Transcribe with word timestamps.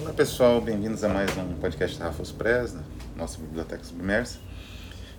Olá 0.00 0.12
pessoal, 0.12 0.60
bem-vindos 0.60 1.02
a 1.02 1.08
mais 1.08 1.36
um 1.36 1.54
podcast 1.54 1.98
da 1.98 2.04
Rafael 2.04 2.28
Press, 2.36 2.76
nossa 3.16 3.36
biblioteca 3.36 3.82
submersa. 3.82 4.38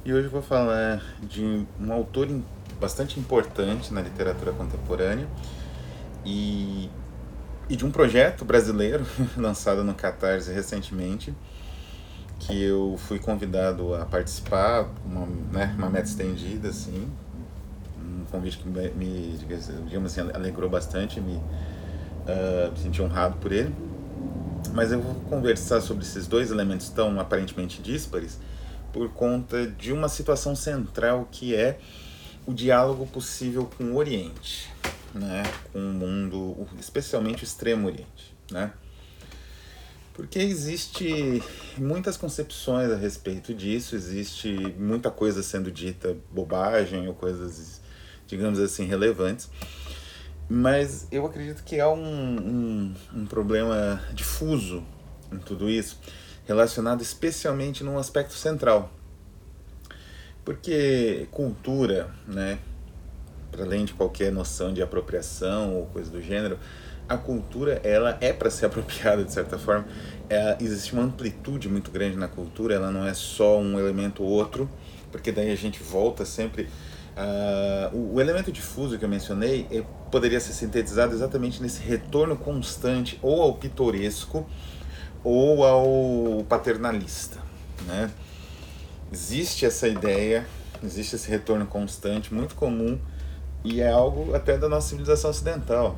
E 0.05 0.13
hoje 0.13 0.27
eu 0.27 0.31
vou 0.31 0.41
falar 0.41 1.03
de 1.21 1.67
um 1.77 1.91
autor 1.91 2.29
bastante 2.79 3.19
importante 3.19 3.93
na 3.93 4.01
literatura 4.01 4.53
contemporânea 4.53 5.27
e, 6.25 6.89
e 7.67 7.75
de 7.75 7.85
um 7.85 7.91
projeto 7.91 8.45
brasileiro 8.45 9.05
lançado 9.35 9.83
no 9.83 9.93
Catarse 9.93 10.49
recentemente, 10.53 11.35
que 12.39 12.63
eu 12.63 12.95
fui 12.99 13.19
convidado 13.19 13.93
a 13.93 14.05
participar, 14.05 14.89
uma, 15.05 15.25
né, 15.51 15.75
uma 15.77 15.89
meta 15.89 16.07
estendida, 16.07 16.69
assim, 16.69 17.11
um 18.01 18.23
convite 18.31 18.59
que 18.59 18.69
me, 18.69 19.37
digamos 19.37 20.17
assim, 20.17 20.31
alegrou 20.33 20.69
bastante, 20.69 21.19
me, 21.19 21.35
uh, 21.35 22.71
me 22.71 22.79
senti 22.79 23.01
honrado 23.01 23.35
por 23.39 23.51
ele. 23.51 23.88
Mas 24.73 24.91
eu 24.91 25.01
vou 25.01 25.15
conversar 25.29 25.81
sobre 25.81 26.03
esses 26.03 26.27
dois 26.27 26.51
elementos 26.51 26.89
tão 26.89 27.19
aparentemente 27.19 27.81
díspares 27.81 28.37
por 28.93 29.09
conta 29.09 29.67
de 29.67 29.91
uma 29.91 30.09
situação 30.09 30.55
central 30.55 31.27
que 31.31 31.55
é 31.55 31.79
o 32.45 32.53
diálogo 32.53 33.05
possível 33.05 33.69
com 33.77 33.83
o 33.91 33.97
Oriente, 33.97 34.69
né? 35.13 35.43
com 35.71 35.79
o 35.79 35.93
mundo, 35.93 36.67
especialmente 36.79 37.43
o 37.43 37.45
Extremo 37.45 37.87
Oriente. 37.87 38.35
Né? 38.51 38.71
Porque 40.13 40.39
existe 40.39 41.41
muitas 41.77 42.17
concepções 42.17 42.91
a 42.91 42.95
respeito 42.95 43.53
disso, 43.53 43.95
existe 43.95 44.49
muita 44.77 45.09
coisa 45.09 45.41
sendo 45.41 45.71
dita 45.71 46.17
bobagem 46.31 47.07
ou 47.07 47.13
coisas, 47.13 47.79
digamos 48.27 48.59
assim, 48.59 48.85
relevantes. 48.85 49.49
Mas 50.49 51.07
eu 51.11 51.27
acredito 51.27 51.63
que 51.63 51.79
há 51.79 51.87
um, 51.87 51.95
um, 51.95 52.95
um 53.13 53.25
problema 53.27 54.01
difuso 54.13 54.83
em 55.31 55.37
tudo 55.37 55.69
isso, 55.69 55.99
relacionado 56.47 57.03
especialmente 57.03 57.83
num 57.83 57.99
aspecto 57.99 58.33
central. 58.33 58.91
Porque 60.43 61.27
cultura, 61.29 62.09
né, 62.27 62.57
para 63.51 63.63
além 63.63 63.85
de 63.85 63.93
qualquer 63.93 64.31
noção 64.31 64.73
de 64.73 64.81
apropriação 64.81 65.75
ou 65.75 65.85
coisa 65.85 66.09
do 66.09 66.19
gênero, 66.19 66.57
a 67.07 67.15
cultura 67.15 67.79
ela 67.83 68.17
é 68.19 68.33
para 68.33 68.49
ser 68.49 68.65
apropriada 68.67 69.23
de 69.23 69.31
certa 69.31 69.59
forma. 69.59 69.85
É, 70.27 70.57
existe 70.59 70.93
uma 70.93 71.03
amplitude 71.03 71.69
muito 71.69 71.91
grande 71.91 72.17
na 72.17 72.27
cultura, 72.27 72.73
ela 72.73 72.91
não 72.91 73.05
é 73.05 73.13
só 73.13 73.59
um 73.59 73.79
elemento 73.79 74.23
ou 74.23 74.29
outro, 74.29 74.67
porque 75.11 75.31
daí 75.31 75.51
a 75.51 75.55
gente 75.55 75.83
volta 75.83 76.25
sempre 76.25 76.67
Uh, 77.19 77.97
o, 77.97 78.15
o, 78.15 78.21
elemento 78.21 78.49
difuso 78.49 78.97
que 78.97 79.03
eu 79.03 79.09
mencionei 79.09 79.67
eh, 79.69 79.83
poderia 80.09 80.39
ser 80.39 80.53
sintetizado 80.53 81.13
exatamente 81.13 81.61
nesse 81.61 81.81
retorno 81.81 82.37
constante 82.37 83.19
ou 83.21 83.41
ao 83.41 83.55
pitoresco 83.55 84.47
ou 85.21 85.65
ao 85.65 86.45
paternalista. 86.45 87.37
Né? 87.85 88.09
Existe 89.11 89.65
essa 89.65 89.85
ideia, 89.85 90.47
existe 90.81 91.17
esse 91.17 91.29
retorno 91.29 91.65
constante, 91.65 92.33
muito 92.33 92.55
comum, 92.55 92.97
e 93.65 93.81
é 93.81 93.91
algo 93.91 94.33
até 94.33 94.57
da 94.57 94.69
nossa 94.69 94.87
civilização 94.87 95.29
ocidental. 95.29 95.97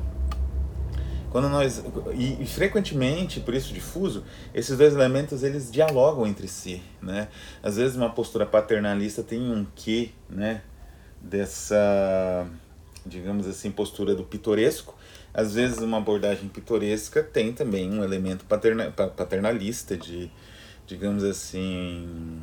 Quando 1.30 1.48
nós 1.48 1.84
e, 2.14 2.42
e, 2.42 2.46
frequentemente, 2.46 3.38
por 3.38 3.54
isso 3.54 3.72
difuso, 3.72 4.24
esses 4.52 4.76
dois 4.76 4.92
elementos 4.92 5.44
eles 5.44 5.70
dialogam 5.70 6.26
entre 6.26 6.48
si, 6.48 6.82
né? 7.00 7.28
Às 7.62 7.76
vezes 7.76 7.96
uma 7.96 8.10
postura 8.10 8.44
paternalista 8.44 9.22
tem 9.22 9.40
um 9.40 9.64
quê, 9.74 10.10
né, 10.28 10.62
dessa, 11.22 12.46
digamos 13.06 13.46
assim, 13.46 13.70
postura 13.70 14.14
do 14.14 14.24
pitoresco. 14.24 14.94
Às 15.32 15.54
vezes, 15.54 15.78
uma 15.78 15.98
abordagem 15.98 16.48
pitoresca 16.48 17.22
tem 17.22 17.52
também 17.52 17.90
um 17.90 18.02
elemento 18.02 18.44
paterna, 18.44 18.90
paternalista, 18.90 19.96
de, 19.96 20.30
digamos 20.86 21.24
assim, 21.24 22.42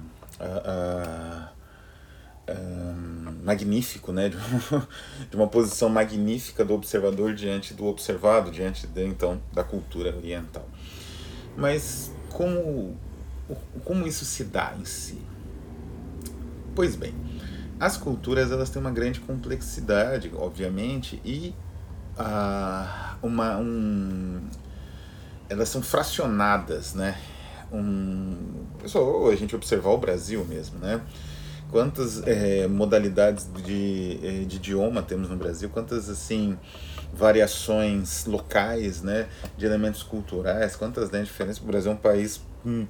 magnífico, 3.43 4.11
né? 4.11 4.29
De 4.29 4.37
uma, 4.37 4.87
de 5.29 5.35
uma 5.35 5.47
posição 5.47 5.89
magnífica 5.89 6.63
do 6.65 6.73
observador 6.73 7.33
diante 7.33 7.73
do 7.73 7.85
observado, 7.85 8.51
diante 8.51 8.87
de, 8.87 9.05
então 9.05 9.41
da 9.53 9.63
cultura 9.63 10.15
oriental. 10.15 10.67
Mas 11.55 12.11
como, 12.29 12.97
como 13.83 14.07
isso 14.07 14.25
se 14.25 14.45
dá 14.45 14.75
em 14.79 14.85
si? 14.85 15.19
Pois 16.75 16.95
bem, 16.95 17.13
as 17.79 17.95
culturas 17.97 18.51
elas 18.51 18.69
têm 18.69 18.81
uma 18.81 18.91
grande 18.91 19.19
complexidade, 19.21 20.31
obviamente, 20.35 21.21
e 21.23 21.55
ah, 22.17 23.15
uma, 23.23 23.57
um, 23.57 24.41
elas 25.47 25.69
são 25.69 25.81
fracionadas, 25.81 26.93
né? 26.93 27.17
Um, 27.71 28.65
só 28.85 29.29
a 29.29 29.35
gente 29.35 29.55
observar 29.55 29.91
o 29.91 29.97
Brasil 29.97 30.43
mesmo, 30.45 30.79
né? 30.79 31.01
Quantas 31.71 32.23
é, 32.25 32.67
modalidades 32.67 33.47
de, 33.63 34.19
eh, 34.23 34.45
de 34.45 34.55
idioma 34.55 35.03
temos 35.03 35.29
no 35.29 35.37
Brasil? 35.37 35.69
Quantas 35.69 36.09
assim 36.09 36.57
variações 37.13 38.25
locais, 38.25 39.03
né? 39.03 39.27
De 39.55 39.67
elementos 39.67 40.01
culturais? 40.01 40.75
Quantas 40.75 41.11
né, 41.11 41.21
diferenças? 41.21 41.61
O 41.61 41.67
Brasil 41.67 41.91
é 41.91 41.93
um 41.93 41.97
país 41.97 42.41
hum, 42.65 42.87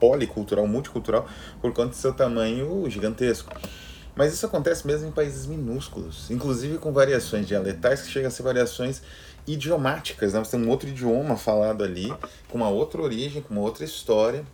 policultural, 0.00 0.66
multicultural, 0.66 1.28
por 1.60 1.74
conta 1.74 1.90
do 1.90 1.96
seu 1.96 2.14
tamanho 2.14 2.88
gigantesco. 2.88 3.52
Mas 4.18 4.34
isso 4.34 4.44
acontece 4.44 4.84
mesmo 4.84 5.06
em 5.06 5.12
países 5.12 5.46
minúsculos, 5.46 6.28
inclusive 6.28 6.78
com 6.78 6.92
variações 6.92 7.46
dialetais 7.46 8.02
que 8.02 8.10
chegam 8.10 8.26
a 8.26 8.32
ser 8.32 8.42
variações 8.42 9.00
idiomáticas. 9.46 10.32
Né? 10.32 10.40
Você 10.40 10.56
tem 10.56 10.66
um 10.66 10.68
outro 10.68 10.88
idioma 10.88 11.36
falado 11.36 11.84
ali, 11.84 12.12
com 12.48 12.58
uma 12.58 12.68
outra 12.68 13.00
origem, 13.00 13.40
com 13.40 13.54
uma 13.54 13.62
outra 13.62 13.84
história. 13.84 14.44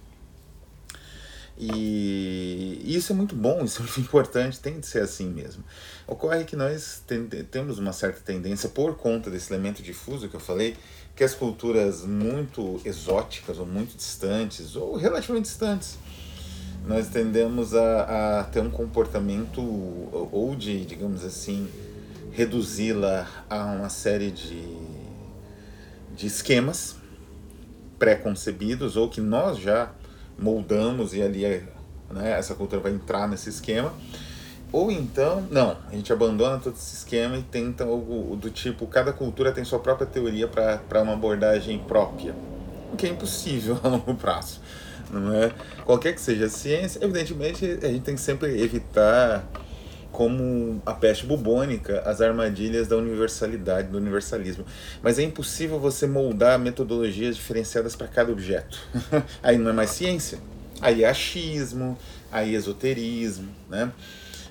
E 1.56 2.78
isso 2.84 3.12
é 3.12 3.16
muito 3.16 3.34
bom, 3.34 3.64
isso 3.64 3.80
é 3.80 3.86
muito 3.86 4.00
importante, 4.06 4.60
tem 4.60 4.78
de 4.78 4.86
ser 4.86 5.00
assim 5.00 5.30
mesmo. 5.30 5.64
Ocorre 6.06 6.44
que 6.44 6.56
nós 6.56 7.02
tem, 7.06 7.24
temos 7.26 7.78
uma 7.78 7.94
certa 7.94 8.20
tendência, 8.20 8.68
por 8.68 8.98
conta 8.98 9.30
desse 9.30 9.50
elemento 9.50 9.82
difuso 9.82 10.28
que 10.28 10.36
eu 10.36 10.40
falei, 10.40 10.76
que 11.16 11.24
as 11.24 11.32
culturas 11.32 12.02
muito 12.02 12.82
exóticas 12.84 13.58
ou 13.58 13.64
muito 13.64 13.96
distantes, 13.96 14.76
ou 14.76 14.94
relativamente 14.94 15.46
distantes, 15.46 15.96
nós 16.86 17.08
tendemos 17.08 17.74
a, 17.74 18.40
a 18.40 18.44
ter 18.44 18.60
um 18.60 18.70
comportamento 18.70 19.60
ou 19.60 20.54
de, 20.54 20.84
digamos 20.84 21.24
assim, 21.24 21.68
reduzi-la 22.30 23.26
a 23.48 23.64
uma 23.64 23.88
série 23.88 24.30
de, 24.30 24.62
de 26.14 26.26
esquemas 26.26 26.96
pré-concebidos 27.98 28.96
ou 28.96 29.08
que 29.08 29.20
nós 29.20 29.58
já 29.58 29.92
moldamos 30.38 31.14
e 31.14 31.22
ali 31.22 31.44
né, 32.10 32.32
essa 32.38 32.54
cultura 32.54 32.82
vai 32.82 32.92
entrar 32.92 33.26
nesse 33.26 33.48
esquema. 33.48 33.92
Ou 34.70 34.90
então, 34.90 35.46
não, 35.50 35.78
a 35.88 35.94
gente 35.94 36.12
abandona 36.12 36.58
todo 36.58 36.74
esse 36.74 36.96
esquema 36.96 37.38
e 37.38 37.42
tenta 37.42 37.84
algo 37.84 38.36
do 38.36 38.50
tipo, 38.50 38.86
cada 38.88 39.12
cultura 39.12 39.52
tem 39.52 39.64
sua 39.64 39.78
própria 39.78 40.06
teoria 40.06 40.48
para 40.48 41.00
uma 41.00 41.12
abordagem 41.12 41.78
própria, 41.78 42.34
o 42.92 42.96
que 42.96 43.06
é 43.06 43.10
impossível 43.10 43.78
a 43.84 43.88
longo 43.88 44.14
prazo 44.16 44.60
não 45.20 45.34
é? 45.34 45.52
Qualquer 45.84 46.14
que 46.14 46.20
seja 46.20 46.46
a 46.46 46.48
ciência, 46.48 47.02
evidentemente 47.02 47.64
a 47.82 47.88
gente 47.88 48.02
tem 48.02 48.14
que 48.14 48.20
sempre 48.20 48.60
evitar, 48.62 49.48
como 50.14 50.80
a 50.86 50.94
peste 50.94 51.26
bubônica, 51.26 52.00
as 52.06 52.20
armadilhas 52.20 52.86
da 52.86 52.96
universalidade, 52.96 53.88
do 53.88 53.98
universalismo. 53.98 54.64
Mas 55.02 55.18
é 55.18 55.22
impossível 55.22 55.78
você 55.80 56.06
moldar 56.06 56.58
metodologias 56.58 57.34
diferenciadas 57.36 57.96
para 57.96 58.06
cada 58.06 58.30
objeto. 58.30 58.78
aí 59.42 59.58
não 59.58 59.70
é 59.70 59.72
mais 59.72 59.90
ciência, 59.90 60.38
aí 60.80 61.02
é 61.02 61.08
achismo, 61.08 61.98
aí 62.30 62.54
é 62.54 62.56
esoterismo, 62.56 63.48
né? 63.68 63.90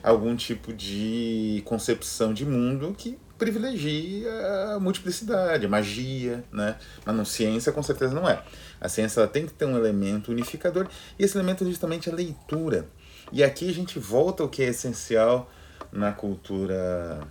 Algum 0.03 0.35
tipo 0.35 0.73
de 0.73 1.61
concepção 1.65 2.33
de 2.33 2.45
mundo 2.45 2.93
que 2.97 3.17
privilegia 3.37 4.29
a 4.75 4.79
multiplicidade, 4.79 5.65
a 5.65 5.69
magia, 5.69 6.43
né? 6.51 6.75
Mas 7.05 7.15
não, 7.15 7.25
ciência 7.25 7.71
com 7.71 7.81
certeza 7.81 8.13
não 8.13 8.27
é. 8.27 8.41
A 8.83 8.89
ciência 8.89 9.21
ela 9.21 9.27
tem 9.27 9.45
que 9.45 9.53
ter 9.53 9.65
um 9.65 9.77
elemento 9.77 10.31
unificador 10.31 10.87
e 11.17 11.23
esse 11.23 11.37
elemento 11.37 11.63
é 11.63 11.67
justamente 11.67 12.09
a 12.09 12.13
leitura. 12.13 12.87
E 13.31 13.43
aqui 13.43 13.69
a 13.69 13.73
gente 13.73 13.97
volta 13.97 14.43
ao 14.43 14.49
que 14.49 14.61
é 14.61 14.67
essencial 14.67 15.49
na 15.91 16.11
cultura, 16.11 17.25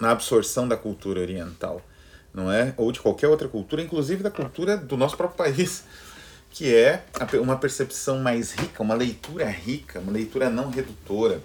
na 0.00 0.10
absorção 0.10 0.66
da 0.66 0.76
cultura 0.76 1.20
oriental, 1.20 1.80
não 2.34 2.50
é? 2.50 2.74
Ou 2.76 2.90
de 2.90 3.00
qualquer 3.00 3.28
outra 3.28 3.48
cultura, 3.48 3.80
inclusive 3.80 4.22
da 4.22 4.30
cultura 4.30 4.76
do 4.76 4.96
nosso 4.96 5.16
próprio 5.16 5.38
país, 5.38 5.84
que 6.50 6.74
é 6.74 7.04
uma 7.40 7.56
percepção 7.56 8.18
mais 8.18 8.52
rica, 8.52 8.82
uma 8.82 8.94
leitura 8.94 9.46
rica, 9.46 10.00
uma 10.00 10.12
leitura 10.12 10.50
não 10.50 10.70
redutora 10.70 11.40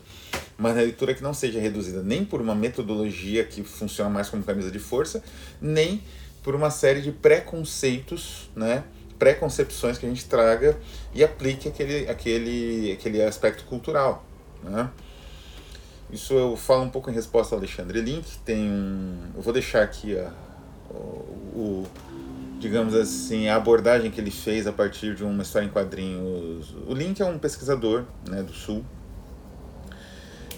uma 0.57 0.71
leitura 0.71 1.13
que 1.13 1.23
não 1.23 1.33
seja 1.33 1.59
reduzida 1.59 2.01
nem 2.01 2.23
por 2.23 2.41
uma 2.41 2.55
metodologia 2.55 3.43
que 3.43 3.63
funciona 3.63 4.09
mais 4.09 4.29
como 4.29 4.43
camisa 4.43 4.71
de 4.71 4.79
força, 4.79 5.23
nem 5.61 6.01
por 6.43 6.55
uma 6.55 6.69
série 6.69 7.01
de 7.01 7.11
preconceitos, 7.11 8.49
né, 8.55 8.83
preconcepções 9.23 9.97
que 9.97 10.05
a 10.05 10.09
gente 10.09 10.25
traga 10.25 10.77
e 11.13 11.23
aplique 11.23 11.69
aquele, 11.69 12.09
aquele, 12.09 12.91
aquele 12.91 13.23
aspecto 13.23 13.63
cultural. 13.63 14.21
Né? 14.61 14.89
Isso 16.11 16.33
eu 16.33 16.57
falo 16.57 16.83
um 16.83 16.89
pouco 16.89 17.09
em 17.09 17.13
resposta 17.13 17.55
ao 17.55 17.59
Alexandre 17.59 18.01
Link, 18.01 18.37
tem 18.39 18.69
um, 18.69 19.31
eu 19.33 19.41
vou 19.41 19.53
deixar 19.53 19.81
aqui 19.81 20.19
a, 20.19 20.29
o, 20.91 20.97
o 21.55 21.87
digamos 22.59 22.93
assim, 22.93 23.47
a 23.47 23.55
abordagem 23.55 24.11
que 24.11 24.19
ele 24.19 24.29
fez 24.29 24.67
a 24.67 24.73
partir 24.73 25.15
de 25.15 25.23
uma 25.23 25.41
história 25.41 25.67
em 25.67 25.69
quadrinhos. 25.69 26.75
O 26.85 26.93
Link 26.93 27.21
é 27.21 27.25
um 27.25 27.39
pesquisador 27.39 28.03
né, 28.27 28.43
do 28.43 28.51
Sul 28.51 28.83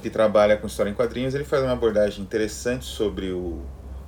que 0.02 0.10
trabalha 0.10 0.58
com 0.58 0.66
história 0.66 0.90
em 0.90 0.96
quadrinhos. 0.96 1.36
Ele 1.36 1.44
faz 1.44 1.62
uma 1.62 1.74
abordagem 1.74 2.24
interessante 2.24 2.86
sobre 2.86 3.32
o, 3.32 3.62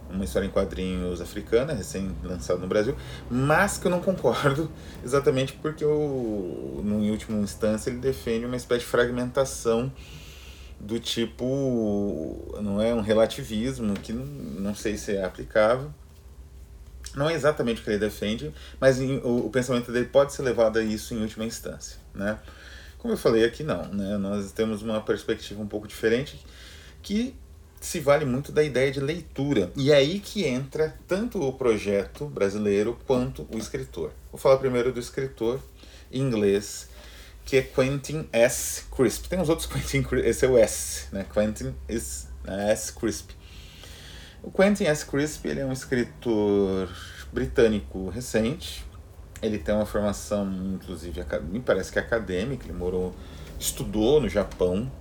uma 0.10 0.24
história 0.24 0.46
em 0.46 0.50
quadrinhos 0.50 1.22
africana, 1.22 1.74
recém-lançada 1.74 2.60
no 2.60 2.68
Brasil, 2.68 2.96
mas 3.30 3.78
que 3.78 3.88
eu 3.88 3.92
não 3.92 4.00
concordo 4.00 4.72
exatamente 5.04 5.54
porque, 5.54 5.84
eu, 5.84 6.82
no, 6.84 7.04
em 7.04 7.12
última 7.12 7.38
instância, 7.40 7.90
ele 7.90 8.00
defende 8.00 8.46
uma 8.46 8.56
espécie 8.56 8.82
de 8.82 8.88
fragmentação 8.88 9.92
do 10.80 11.00
tipo. 11.00 12.56
não 12.62 12.82
é 12.82 12.94
um 12.94 13.02
relativismo 13.02 13.94
que 13.96 14.14
não, 14.14 14.26
não 14.26 14.76
sei 14.76 14.98
se 14.98 15.16
é 15.16 15.24
aplicável 15.24 15.92
não 17.16 17.28
é 17.30 17.34
exatamente 17.34 17.82
o 17.82 17.84
que 17.84 17.90
ele 17.90 17.98
defende, 17.98 18.54
mas 18.80 19.02
em, 19.02 19.18
o, 19.18 19.48
o, 19.48 19.50
pensamento 19.50 19.92
dele 19.92 20.06
pode 20.06 20.34
ser 20.34 20.44
levado 20.44 20.78
a 20.78 20.84
isso 20.84 21.16
em 21.16 21.22
última 21.22 21.44
instância, 21.46 21.98
né? 22.14 22.38
Como 23.00 23.14
eu 23.14 23.18
falei 23.18 23.44
aqui, 23.44 23.64
não, 23.64 23.86
né? 23.86 24.18
Nós 24.18 24.52
temos 24.52 24.84
uma 24.84 25.02
perspectiva 25.02 25.60
um 25.60 25.68
pouco 25.68 25.88
diferente 25.88 26.40
que 27.02 27.36
se 27.88 28.02
vale 28.02 28.26
muito 28.26 28.52
da 28.52 28.62
ideia 28.62 28.92
de 28.92 29.00
leitura. 29.00 29.72
E 29.76 29.92
é 29.92 29.96
aí 29.96 30.20
que 30.20 30.46
entra 30.46 30.94
tanto 31.08 31.42
o 31.42 31.54
projeto 31.54 32.26
brasileiro 32.26 33.00
quanto 33.08 33.48
o 33.50 33.58
escritor. 33.58 34.12
Vou 34.30 34.38
falar 34.38 34.58
primeiro 34.58 34.92
do 34.92 35.00
escritor 35.00 35.62
em 36.12 36.22
inglês, 36.22 36.90
que 37.46 37.56
é 37.56 37.62
Quentin 37.62 38.28
S. 38.34 38.84
Crisp. 38.94 39.30
Tem 39.30 39.40
uns 39.40 39.48
outros 39.48 39.68
Quentin 39.72 40.06
esse 40.18 40.46
é 40.46 40.50
o 40.50 40.58
S, 40.58 41.08
né? 41.14 41.26
Quentin 41.34 41.74
S. 41.88 42.28
S. 42.46 42.92
Crisp. 42.92 43.32
O 44.44 44.52
Quentin 44.52 44.84
S. 44.84 45.06
Crisp 45.06 45.46
ele 45.48 45.62
é 45.62 45.66
um 45.66 45.72
escritor 45.72 46.90
britânico 47.32 48.10
recente. 48.10 48.86
Ele 49.42 49.60
tem 49.60 49.74
uma 49.74 49.86
formação, 49.86 50.46
inclusive, 50.74 51.24
me 51.50 51.62
parece 51.62 51.90
que 51.90 52.00
acadêmica. 52.00 52.66
Ele 52.66 52.78
morou, 52.78 53.16
estudou 53.58 54.20
no 54.20 54.28
Japão. 54.28 54.92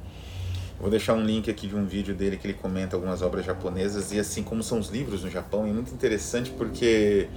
Vou 0.79 0.91
deixar 0.91 1.15
um 1.15 1.25
link 1.25 1.51
aqui 1.51 1.67
de 1.67 1.75
um 1.75 1.87
vídeo 1.87 2.15
dele 2.15 2.37
que 2.37 2.47
ele 2.47 2.55
comenta 2.55 2.97
algumas 2.97 3.23
obras 3.23 3.45
japonesas 3.45 4.13
e 4.13 4.19
assim 4.19 4.43
como 4.43 4.63
são 4.63 4.79
os 4.79 4.89
livros 4.89 5.25
no 5.25 5.31
Japão. 5.31 5.67
É 5.67 5.73
muito 5.73 5.93
interessante 5.93 6.51
porque 6.51 7.29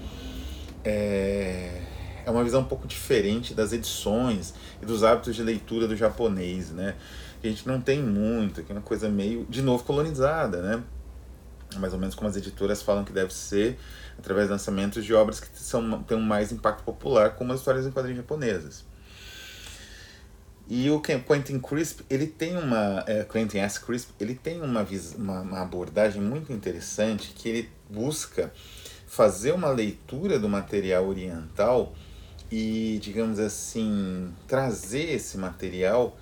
é, 0.83 1.81
é 2.25 2.30
uma 2.30 2.44
visão 2.44 2.62
um 2.62 2.65
pouco 2.65 2.86
diferente 2.86 3.53
das 3.53 3.71
edições 3.71 4.53
e 4.81 4.86
dos 4.86 5.03
hábitos 5.03 5.36
de 5.36 5.44
leitura 5.44 5.88
do 5.88 5.95
japonês, 5.95 6.71
né? 6.71 6.95
A 7.41 7.47
gente 7.47 7.65
não 7.65 7.80
tem 7.80 8.03
muito, 8.03 8.62
que 8.63 8.71
é 8.71 8.75
uma 8.75 8.81
coisa 8.81 9.07
meio, 9.07 9.45
de 9.50 9.62
novo, 9.62 9.83
colonizada, 9.85 10.62
né? 10.62 10.83
mais 11.77 11.94
ou 11.94 12.00
menos 12.00 12.15
como 12.15 12.27
as 12.27 12.35
editoras 12.35 12.81
falam 12.81 13.03
que 13.03 13.12
deve 13.12 13.33
ser, 13.33 13.77
através 14.18 14.47
de 14.47 14.53
lançamentos 14.53 15.06
de 15.06 15.13
obras 15.13 15.39
que 15.39 15.47
são, 15.53 16.01
têm 16.03 16.18
um 16.18 16.21
mais 16.21 16.51
impacto 16.51 16.83
popular, 16.83 17.35
como 17.35 17.53
as 17.53 17.59
histórias 17.59 17.85
em 17.85 17.92
quadrinhos 17.92 18.18
japonesas. 18.18 18.83
E 20.71 20.88
o 20.92 21.01
Quentin 21.01 21.60
Crisp, 21.60 22.01
ele 22.07 22.27
tem 22.27 22.56
uma, 22.56 23.04
é, 23.07 23.24
Quentin 23.24 23.57
S. 23.57 23.80
Crisp, 23.83 24.12
ele 24.19 24.36
tem 24.36 24.62
uma, 24.62 24.86
uma, 25.18 25.42
uma 25.42 25.62
abordagem 25.62 26.21
muito 26.21 26.54
interessante 26.54 27.33
que 27.36 27.50
ele 27.50 27.69
busca 27.89 28.54
fazer 29.07 29.51
uma 29.51 29.69
leitura 29.69 30.38
do 30.38 30.48
material 30.48 31.07
oriental 31.07 31.95
e, 32.51 33.00
digamos 33.01 33.39
assim, 33.39 34.31
trazer 34.48 35.12
esse 35.16 35.39
material, 35.39 36.16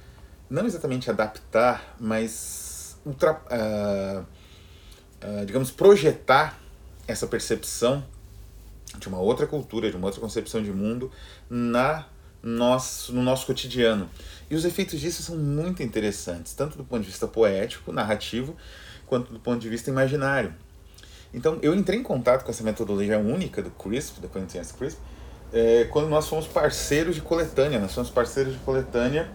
não 0.49 0.65
exatamente 0.65 1.09
adaptar, 1.09 1.97
mas 1.99 2.97
ultra, 3.05 3.33
uh, 3.33 4.21
uh, 4.21 5.45
digamos, 5.45 5.71
projetar 5.71 6.57
essa 7.05 7.27
percepção 7.27 8.01
de 8.97 9.09
uma 9.09 9.19
outra 9.19 9.45
cultura, 9.45 9.89
de 9.91 9.97
uma 9.97 10.05
outra 10.05 10.21
concepção 10.21 10.63
de 10.63 10.71
mundo 10.71 11.11
na 11.49 12.05
nosso, 12.47 13.13
no 13.13 13.21
nosso 13.21 13.45
cotidiano. 13.45 14.09
E 14.49 14.55
os 14.55 14.63
efeitos 14.63 14.99
disso 14.99 15.21
são 15.21 15.35
muito 15.35 15.83
interessantes, 15.83 16.53
tanto 16.53 16.77
do 16.77 16.83
ponto 16.83 17.01
de 17.01 17.07
vista 17.07 17.27
poético, 17.27 17.91
narrativo, 17.91 18.55
quanto 19.05 19.33
do 19.33 19.39
ponto 19.39 19.59
de 19.59 19.69
vista 19.69 19.89
imaginário. 19.89 20.53
Então, 21.33 21.59
eu 21.61 21.75
entrei 21.75 21.99
em 21.99 22.03
contato 22.03 22.43
com 22.43 22.51
essa 22.51 22.63
metodologia 22.63 23.19
única 23.19 23.61
do 23.61 23.69
CRISP, 23.71 24.21
da 24.21 24.29
S. 24.59 24.73
CRISP, 24.73 24.99
é, 25.51 25.85
quando 25.85 26.07
nós 26.07 26.27
fomos 26.27 26.47
parceiros 26.47 27.15
de 27.15 27.21
coletânea. 27.21 27.79
Nós 27.79 27.93
fomos 27.93 28.09
parceiros 28.09 28.53
de 28.53 28.59
coletânea 28.59 29.29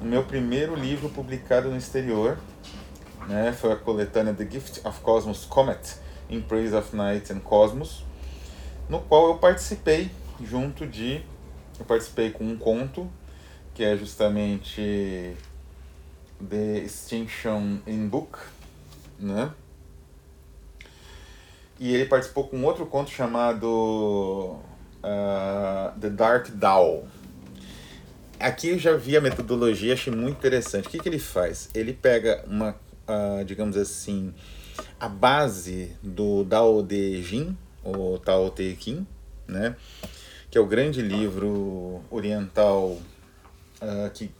no 0.00 0.08
meu 0.08 0.24
primeiro 0.24 0.74
livro 0.74 1.08
publicado 1.08 1.68
no 1.70 1.76
exterior, 1.76 2.38
né? 3.28 3.52
Foi 3.52 3.72
a 3.72 3.76
coletânea 3.76 4.34
The 4.34 4.48
Gift 4.50 4.86
of 4.86 5.00
Cosmos 5.00 5.44
Comet 5.44 5.96
in 6.28 6.40
Praise 6.40 6.74
of 6.74 6.94
Night 6.94 7.32
and 7.32 7.40
Cosmos, 7.40 8.04
no 8.88 9.00
qual 9.00 9.28
eu 9.28 9.36
participei 9.36 10.10
junto 10.42 10.86
de 10.86 11.22
eu 11.78 11.84
participei 11.84 12.30
com 12.30 12.44
um 12.44 12.56
conto 12.56 13.10
que 13.74 13.82
é 13.82 13.96
justamente 13.96 15.34
The 16.48 16.78
Extinction 16.78 17.78
in 17.86 18.06
Book, 18.06 18.38
né? 19.18 19.52
E 21.78 21.92
ele 21.92 22.06
participou 22.06 22.46
com 22.46 22.62
outro 22.62 22.86
conto 22.86 23.10
chamado 23.10 24.58
uh, 25.02 26.00
The 26.00 26.10
Dark 26.10 26.50
Doll. 26.50 27.08
Aqui 28.38 28.68
eu 28.68 28.78
já 28.78 28.96
vi 28.96 29.16
a 29.16 29.20
metodologia, 29.20 29.94
achei 29.94 30.12
muito 30.12 30.36
interessante. 30.36 30.86
O 30.86 30.90
que, 30.90 30.98
que 30.98 31.08
ele 31.08 31.18
faz? 31.18 31.68
Ele 31.74 31.92
pega 31.92 32.44
uma 32.46 32.76
uh, 33.08 33.44
digamos 33.44 33.76
assim, 33.76 34.32
a 34.98 35.08
base 35.08 35.96
do 36.02 36.44
Dao 36.44 36.82
De 36.82 37.22
Jin, 37.22 37.56
ou 37.82 38.18
Tao 38.18 38.50
Te 38.50 38.76
Ching, 38.78 39.06
né? 39.46 39.76
Que 40.54 40.58
é 40.58 40.60
o 40.60 40.66
grande 40.66 41.02
livro 41.02 42.00
oriental 42.08 42.90
uh, 43.82 44.08
que, 44.14 44.30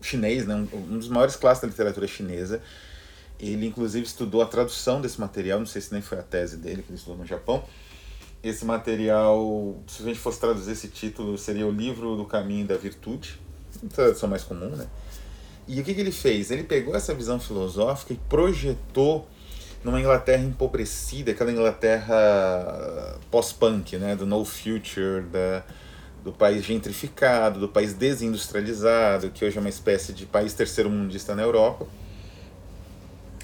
chinês, 0.00 0.44
né? 0.44 0.56
um 0.56 0.98
dos 0.98 1.08
maiores 1.08 1.36
clássicos 1.36 1.68
da 1.68 1.70
literatura 1.70 2.08
chinesa. 2.08 2.60
Ele, 3.38 3.68
inclusive, 3.68 4.04
estudou 4.04 4.42
a 4.42 4.46
tradução 4.46 5.00
desse 5.00 5.20
material, 5.20 5.60
não 5.60 5.66
sei 5.66 5.80
se 5.80 5.92
nem 5.92 6.02
foi 6.02 6.18
a 6.18 6.22
tese 6.24 6.56
dele, 6.56 6.82
que 6.82 6.90
ele 6.90 6.98
estudou 6.98 7.16
no 7.16 7.24
Japão. 7.24 7.62
Esse 8.42 8.64
material, 8.64 9.76
se 9.86 10.02
a 10.02 10.06
gente 10.06 10.18
fosse 10.18 10.40
traduzir 10.40 10.72
esse 10.72 10.88
título, 10.88 11.38
seria 11.38 11.64
o 11.64 11.70
Livro 11.70 12.16
do 12.16 12.24
Caminho 12.24 12.66
da 12.66 12.76
Virtude, 12.76 13.40
tradução 13.94 14.28
mais 14.28 14.42
comum, 14.42 14.70
né? 14.70 14.88
E 15.68 15.80
o 15.80 15.84
que, 15.84 15.94
que 15.94 16.00
ele 16.00 16.10
fez? 16.10 16.50
Ele 16.50 16.64
pegou 16.64 16.96
essa 16.96 17.14
visão 17.14 17.38
filosófica 17.38 18.12
e 18.12 18.16
projetou 18.28 19.28
numa 19.84 20.00
Inglaterra 20.00 20.42
empobrecida, 20.42 21.32
aquela 21.32 21.50
Inglaterra 21.50 23.18
pós-punk, 23.30 23.96
né, 23.96 24.14
do 24.14 24.24
no 24.26 24.44
future, 24.44 25.22
da, 25.22 25.64
do 26.22 26.32
país 26.32 26.64
gentrificado, 26.64 27.58
do 27.58 27.68
país 27.68 27.92
desindustrializado, 27.94 29.30
que 29.30 29.44
hoje 29.44 29.56
é 29.56 29.60
uma 29.60 29.68
espécie 29.68 30.12
de 30.12 30.24
país 30.24 30.54
terceiro-mundista 30.54 31.34
na 31.34 31.42
Europa. 31.42 31.86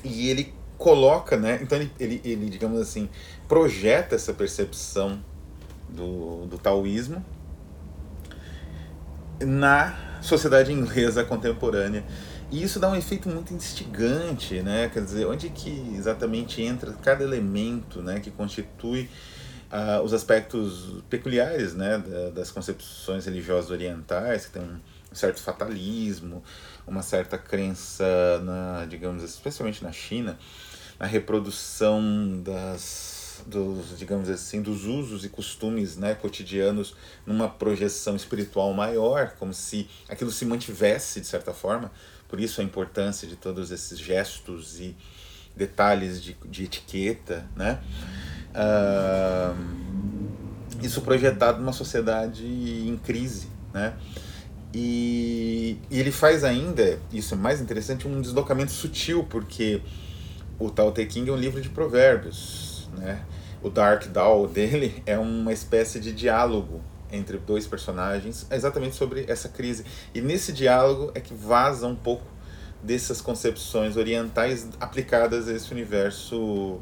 E 0.04 0.28
ele 0.30 0.54
coloca, 0.76 1.36
né, 1.36 1.58
então 1.60 1.76
ele, 1.76 1.90
ele, 1.98 2.20
ele, 2.24 2.48
digamos 2.48 2.80
assim, 2.80 3.08
projeta 3.48 4.14
essa 4.14 4.32
percepção 4.32 5.20
do, 5.88 6.46
do 6.46 6.56
taoísmo 6.58 7.24
na 9.40 10.20
sociedade 10.20 10.72
inglesa 10.72 11.24
contemporânea. 11.24 12.04
E 12.50 12.62
isso 12.62 12.80
dá 12.80 12.88
um 12.88 12.96
efeito 12.96 13.28
muito 13.28 13.52
instigante, 13.52 14.62
né? 14.62 14.88
Quer 14.92 15.04
dizer, 15.04 15.26
onde 15.26 15.50
que 15.50 15.94
exatamente 15.94 16.62
entra 16.62 16.92
cada 16.94 17.22
elemento, 17.22 18.00
né, 18.00 18.20
que 18.20 18.30
constitui 18.30 19.08
uh, 19.70 20.02
os 20.02 20.14
aspectos 20.14 21.02
peculiares, 21.10 21.74
né, 21.74 22.02
das 22.34 22.50
concepções 22.50 23.26
religiosas 23.26 23.70
orientais, 23.70 24.46
que 24.46 24.52
tem 24.52 24.62
um 24.62 24.80
certo 25.12 25.40
fatalismo, 25.40 26.42
uma 26.86 27.02
certa 27.02 27.36
crença 27.36 28.04
na, 28.42 28.86
digamos, 28.86 29.22
especialmente 29.22 29.82
na 29.84 29.92
China, 29.92 30.38
na 30.98 31.06
reprodução 31.06 32.40
das 32.42 33.18
dos, 33.46 33.96
digamos 33.96 34.28
assim, 34.28 34.60
dos 34.60 34.84
usos 34.84 35.24
e 35.24 35.28
costumes 35.28 35.96
né, 35.96 36.14
cotidianos 36.14 36.96
numa 37.24 37.48
projeção 37.48 38.16
espiritual 38.16 38.72
maior, 38.72 39.34
como 39.38 39.54
se 39.54 39.88
aquilo 40.08 40.30
se 40.30 40.44
mantivesse 40.44 41.20
de 41.20 41.26
certa 41.26 41.52
forma. 41.52 41.90
Por 42.28 42.38
isso 42.40 42.61
a 42.61 42.64
importância 42.64 43.26
de 43.26 43.37
todos 43.37 43.70
esses 43.70 43.99
gestos 43.99 44.78
e 44.78 44.94
detalhes 45.56 46.23
de, 46.23 46.37
de 46.44 46.64
etiqueta, 46.64 47.47
né? 47.56 47.80
Uh, 48.50 49.78
isso 50.82 51.00
projetado 51.02 51.58
numa 51.58 51.73
sociedade 51.73 52.47
em 52.47 52.97
crise, 52.97 53.49
né? 53.73 53.94
E, 54.73 55.78
e, 55.90 55.99
ele 55.99 56.12
faz 56.12 56.44
ainda, 56.44 57.00
isso 57.12 57.35
é 57.35 57.37
mais 57.37 57.61
interessante, 57.61 58.06
um 58.06 58.20
deslocamento 58.20 58.70
sutil, 58.70 59.25
porque 59.25 59.80
o 60.58 60.70
Tao 60.70 60.92
Te 60.92 61.11
Ching 61.11 61.28
é 61.28 61.32
um 61.32 61.37
livro 61.37 61.61
de 61.61 61.70
provérbios, 61.70 62.88
né? 62.97 63.25
O 63.62 63.70
Dark 63.70 64.06
Doll 64.08 64.47
dele 64.47 65.02
é 65.06 65.18
uma 65.18 65.52
espécie 65.52 65.99
de 65.99 66.12
diálogo 66.12 66.82
entre 67.12 67.38
dois 67.38 67.66
personagens, 67.66 68.46
exatamente 68.50 68.96
sobre 68.96 69.24
essa 69.28 69.48
crise. 69.48 69.84
E 70.14 70.20
nesse 70.20 70.52
diálogo 70.52 71.10
é 71.14 71.20
que 71.20 71.34
vaza 71.34 71.86
um 71.86 71.96
pouco 71.96 72.26
dessas 72.82 73.20
concepções 73.20 73.96
orientais 73.96 74.68
aplicadas 74.80 75.48
a 75.48 75.52
esse 75.52 75.72
universo 75.72 76.80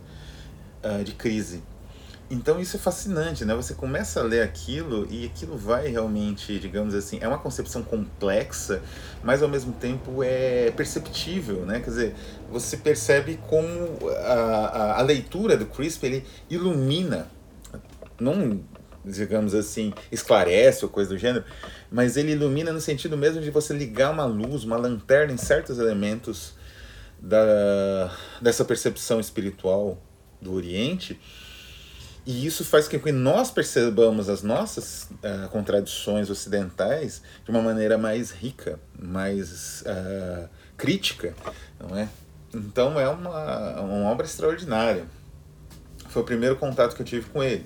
uh, 0.83 1.05
de 1.05 1.13
crise. 1.13 1.63
então 2.31 2.61
isso 2.61 2.77
é 2.77 2.79
fascinante, 2.79 3.45
né? 3.45 3.55
Você 3.55 3.73
começa 3.73 4.21
a 4.21 4.23
ler 4.23 4.43
aquilo 4.43 5.07
e 5.11 5.25
aquilo 5.25 5.57
vai 5.57 5.89
realmente, 5.89 6.59
digamos 6.59 6.95
assim, 6.95 7.19
é 7.23 7.29
uma 7.29 7.39
concepção 7.39 7.83
complexa, 7.83 8.83
mas 9.23 9.43
ao 9.43 9.49
mesmo 9.49 9.73
tempo 9.73 10.23
é 10.23 10.71
perceptível, 10.73 11.65
né? 11.65 11.81
Quer 11.81 11.91
dizer, 11.91 12.15
você 12.51 12.77
percebe 12.77 13.39
como 13.49 13.71
a, 14.19 14.33
a, 14.33 14.99
a 14.99 15.03
leitura 15.03 15.57
do 15.57 15.67
Crisp 15.67 16.05
ele 16.05 16.27
ilumina, 16.51 17.29
não 18.21 18.61
digamos 19.07 19.55
assim, 19.55 19.95
esclarece 20.11 20.85
ou 20.85 20.91
coisa 20.91 21.11
do 21.11 21.19
gênero, 21.19 21.45
mas 21.91 22.17
ele 22.17 22.33
ilumina 22.33 22.73
no 22.73 22.81
sentido 22.81 23.17
mesmo 23.17 23.41
de 23.41 23.51
você 23.51 23.73
ligar 23.73 24.11
uma 24.11 24.25
luz, 24.25 24.65
uma 24.65 24.77
lanterna 24.77 25.33
em 25.33 25.37
certos 25.37 25.79
elementos 25.79 26.55
da, 27.21 28.11
dessa 28.43 28.65
percepção 28.65 29.21
espiritual 29.21 30.03
do 30.43 30.53
Oriente 30.53 31.19
e 32.27 32.45
isso 32.45 32.65
faz 32.65 32.89
com 32.89 32.99
que 32.99 33.13
nós 33.13 33.53
percebamos 33.53 34.29
as 34.29 34.43
nossas 34.43 35.05
uh, 35.05 35.49
contradições 35.51 36.29
ocidentais 36.29 37.23
de 37.45 37.51
uma 37.53 37.63
maneira 37.63 37.97
mais 37.97 38.33
rica, 38.33 38.81
mais 38.99 39.83
uh, 39.83 40.49
crítica, 40.77 41.33
não 41.79 41.97
é? 41.97 42.09
Então 42.53 42.99
é 42.99 43.09
uma, 43.09 43.81
uma 43.81 44.11
obra 44.11 44.27
extraordinária. 44.27 45.05
Foi 46.09 46.23
o 46.23 46.25
primeiro 46.25 46.57
contato 46.57 46.97
que 46.97 47.03
eu 47.03 47.07
tive 47.07 47.31
com 47.31 47.45
ele. 47.45 47.65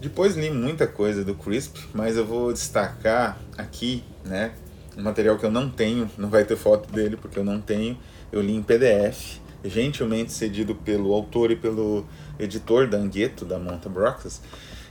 Depois 0.00 0.36
li 0.36 0.50
muita 0.50 0.86
coisa 0.86 1.24
do 1.24 1.34
Crisp, 1.34 1.78
mas 1.94 2.16
eu 2.16 2.26
vou 2.26 2.52
destacar 2.52 3.38
aqui, 3.56 4.04
né, 4.24 4.52
um 4.96 5.02
material 5.02 5.38
que 5.38 5.46
eu 5.46 5.50
não 5.50 5.68
tenho, 5.68 6.10
não 6.16 6.28
vai 6.28 6.44
ter 6.44 6.56
foto 6.56 6.92
dele 6.92 7.16
porque 7.16 7.38
eu 7.38 7.44
não 7.44 7.60
tenho, 7.60 7.98
eu 8.30 8.40
li 8.40 8.54
em 8.54 8.62
PDF, 8.62 9.38
gentilmente 9.64 10.32
cedido 10.32 10.74
pelo 10.74 11.12
autor 11.12 11.50
e 11.50 11.56
pelo 11.56 12.06
editor 12.38 12.86
da 12.86 12.98
Angueto, 12.98 13.44
da 13.44 13.58
Monta 13.58 13.88
Broxas, 13.88 14.42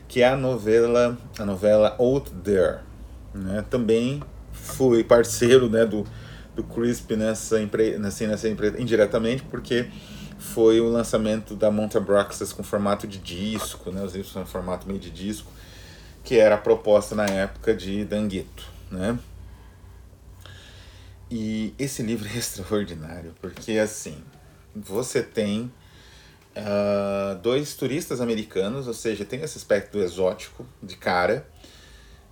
que 0.07 0.21
é 0.21 0.27
a 0.27 0.35
novela, 0.35 1.17
a 1.37 1.45
novela 1.45 1.95
Out 1.99 2.31
There. 2.43 2.79
Né? 3.33 3.63
Também 3.69 4.21
fui 4.51 5.03
parceiro 5.03 5.69
né, 5.69 5.85
do, 5.85 6.05
do 6.55 6.63
Crisp 6.63 7.15
nessa 7.15 7.61
empresa, 7.61 8.07
assim, 8.07 8.27
nessa 8.27 8.49
empresa 8.49 8.81
indiretamente, 8.81 9.43
porque 9.43 9.87
foi 10.43 10.81
o 10.81 10.89
lançamento 10.89 11.55
da 11.55 11.71
Monta 11.71 11.99
Broxas 11.99 12.51
com 12.51 12.61
formato 12.61 13.07
de 13.07 13.17
disco, 13.17 13.89
né, 13.91 14.03
os 14.03 14.13
livros 14.13 14.31
são 14.31 14.45
formato 14.45 14.85
meio 14.85 14.99
de 14.99 15.09
disco, 15.09 15.49
que 16.23 16.37
era 16.37 16.55
a 16.55 16.57
proposta 16.57 17.15
na 17.15 17.25
época 17.25 17.73
de 17.73 18.03
Dangueto, 18.03 18.67
né? 18.91 19.17
E 21.31 21.73
esse 21.79 22.03
livro 22.03 22.27
é 22.27 22.35
extraordinário, 22.37 23.33
porque 23.41 23.73
assim, 23.79 24.21
você 24.75 25.23
tem 25.23 25.71
uh, 26.55 27.35
dois 27.41 27.75
turistas 27.75 28.21
americanos, 28.21 28.87
ou 28.87 28.93
seja, 28.93 29.25
tem 29.25 29.41
esse 29.41 29.57
aspecto 29.57 29.97
exótico 29.97 30.65
de 30.81 30.95
cara, 30.97 31.47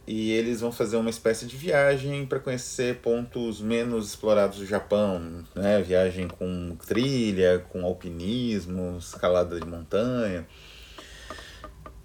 e 0.06 0.32
eles 0.32 0.62
vão 0.62 0.72
fazer 0.72 0.98
uma 0.98 1.10
espécie 1.10 1.46
de 1.46 1.56
viagem 1.56 2.26
para 2.26 2.40
conhecer 2.40 2.98
pontos 2.98 3.62
menos 3.62 4.10
explorados 4.10 4.58
do 4.58 4.66
Japão, 4.66 5.44
né? 5.56 5.82
Viagem 5.82 6.28
com 6.28 6.76
trilha, 6.88 7.66
com 7.70 7.86
alpinismo, 7.86 8.98
escalada 8.98 9.60
de 9.60 9.66
montanha. 9.66 10.46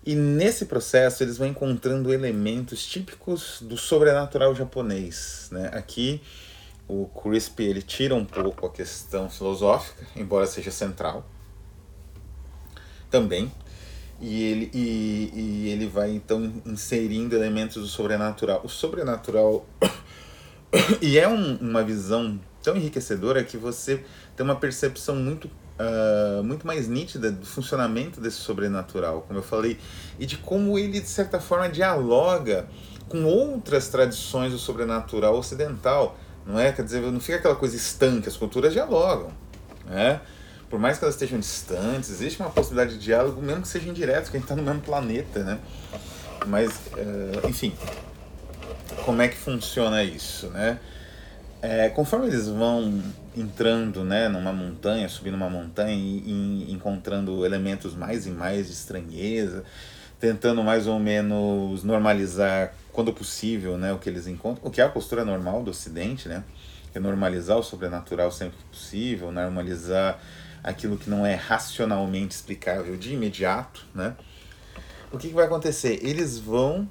E 0.04 0.14
nesse 0.14 0.66
processo 0.66 1.22
eles 1.22 1.36
vão 1.36 1.48
encontrando 1.48 2.12
elementos 2.12 2.86
típicos 2.86 3.60
do 3.62 3.76
sobrenatural 3.76 4.54
japonês, 4.54 5.48
né? 5.50 5.70
Aqui 5.72 6.20
o 6.86 7.06
Crispy 7.06 7.64
ele 7.64 7.82
tira 7.82 8.14
um 8.14 8.24
pouco 8.24 8.66
a 8.66 8.70
questão 8.70 9.28
filosófica, 9.28 10.06
embora 10.14 10.46
seja 10.46 10.70
central 10.70 11.26
também. 13.10 13.50
E 14.20 14.44
ele, 14.44 14.70
e, 14.72 15.32
e 15.34 15.68
ele 15.70 15.86
vai 15.86 16.10
então 16.10 16.52
inserindo 16.64 17.36
elementos 17.36 17.82
do 17.82 17.88
sobrenatural. 17.88 18.60
O 18.64 18.68
sobrenatural. 18.68 19.66
e 21.02 21.18
é 21.18 21.28
um, 21.28 21.56
uma 21.56 21.82
visão 21.82 22.40
tão 22.62 22.76
enriquecedora 22.76 23.44
que 23.44 23.56
você 23.56 24.04
tem 24.36 24.44
uma 24.44 24.56
percepção 24.56 25.16
muito 25.16 25.50
Uh, 25.78 26.42
muito 26.42 26.66
mais 26.66 26.88
nítida 26.88 27.30
do 27.30 27.44
funcionamento 27.44 28.18
desse 28.18 28.38
sobrenatural, 28.38 29.26
como 29.28 29.38
eu 29.38 29.42
falei, 29.42 29.78
e 30.18 30.24
de 30.24 30.38
como 30.38 30.78
ele, 30.78 31.00
de 31.00 31.06
certa 31.06 31.38
forma, 31.38 31.68
dialoga 31.68 32.66
com 33.10 33.24
outras 33.24 33.88
tradições 33.88 34.52
do 34.52 34.58
sobrenatural 34.58 35.36
ocidental, 35.36 36.18
não 36.46 36.58
é? 36.58 36.72
Quer 36.72 36.82
dizer, 36.82 37.02
não 37.02 37.20
fica 37.20 37.36
aquela 37.36 37.56
coisa 37.56 37.76
estanque, 37.76 38.26
as 38.26 38.38
culturas 38.38 38.72
dialogam, 38.72 39.30
né? 39.84 40.22
Por 40.68 40.78
mais 40.78 40.98
que 40.98 41.04
elas 41.04 41.14
estejam 41.14 41.38
distantes, 41.38 42.10
existe 42.10 42.40
uma 42.40 42.50
possibilidade 42.50 42.98
de 42.98 43.04
diálogo, 43.04 43.40
mesmo 43.40 43.62
que 43.62 43.68
seja 43.68 43.88
indireto, 43.88 44.30
que 44.30 44.36
a 44.36 44.40
gente 44.40 44.44
está 44.44 44.56
no 44.56 44.62
mesmo 44.62 44.80
planeta, 44.80 45.44
né? 45.44 45.58
Mas, 46.46 46.70
uh, 46.70 47.48
enfim, 47.48 47.72
como 49.04 49.22
é 49.22 49.28
que 49.28 49.36
funciona 49.36 50.02
isso, 50.02 50.48
né? 50.48 50.78
É, 51.62 51.88
conforme 51.88 52.26
eles 52.26 52.48
vão 52.48 53.02
entrando 53.36 54.04
né, 54.04 54.28
numa 54.28 54.52
montanha, 54.52 55.08
subindo 55.08 55.34
uma 55.34 55.48
montanha 55.48 55.94
e, 55.94 56.66
e, 56.68 56.72
encontrando 56.72 57.44
elementos 57.44 57.94
mais 57.94 58.26
e 58.26 58.30
mais 58.30 58.66
de 58.66 58.72
estranheza, 58.72 59.64
tentando 60.20 60.62
mais 60.62 60.86
ou 60.86 60.98
menos 60.98 61.82
normalizar 61.82 62.74
quando 62.92 63.12
possível 63.12 63.76
né, 63.76 63.92
o 63.92 63.98
que 63.98 64.08
eles 64.08 64.26
encontram, 64.26 64.66
o 64.66 64.70
que 64.70 64.80
é 64.80 64.84
a 64.84 64.88
postura 64.88 65.24
normal 65.24 65.62
do 65.62 65.70
Ocidente, 65.70 66.28
né? 66.28 66.44
É 66.94 67.00
normalizar 67.00 67.58
o 67.58 67.62
sobrenatural 67.62 68.30
sempre 68.30 68.56
que 68.56 68.64
possível, 68.64 69.30
normalizar 69.30 70.18
aquilo 70.66 70.96
que 70.96 71.08
não 71.08 71.24
é 71.24 71.34
racionalmente 71.34 72.34
explicável 72.34 72.96
de 72.96 73.14
imediato, 73.14 73.86
né? 73.94 74.16
O 75.12 75.16
que, 75.16 75.28
que 75.28 75.34
vai 75.34 75.46
acontecer? 75.46 76.00
Eles 76.02 76.38
vão 76.38 76.88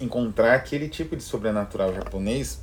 encontrar 0.00 0.54
aquele 0.54 0.88
tipo 0.88 1.16
de 1.16 1.22
sobrenatural 1.22 1.92
japonês 1.92 2.60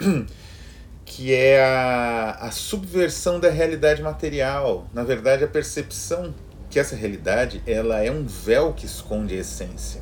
que 1.05 1.33
é 1.33 1.61
a, 1.61 2.37
a 2.39 2.51
subversão 2.51 3.37
da 3.37 3.49
realidade 3.49 4.01
material. 4.01 4.87
Na 4.93 5.03
verdade, 5.03 5.43
a 5.43 5.47
percepção 5.47 6.33
que 6.69 6.79
essa 6.79 6.95
realidade 6.95 7.61
ela 7.67 8.01
é 8.01 8.09
um 8.09 8.25
véu 8.25 8.71
que 8.71 8.85
esconde 8.85 9.35
a 9.35 9.39
essência. 9.39 10.01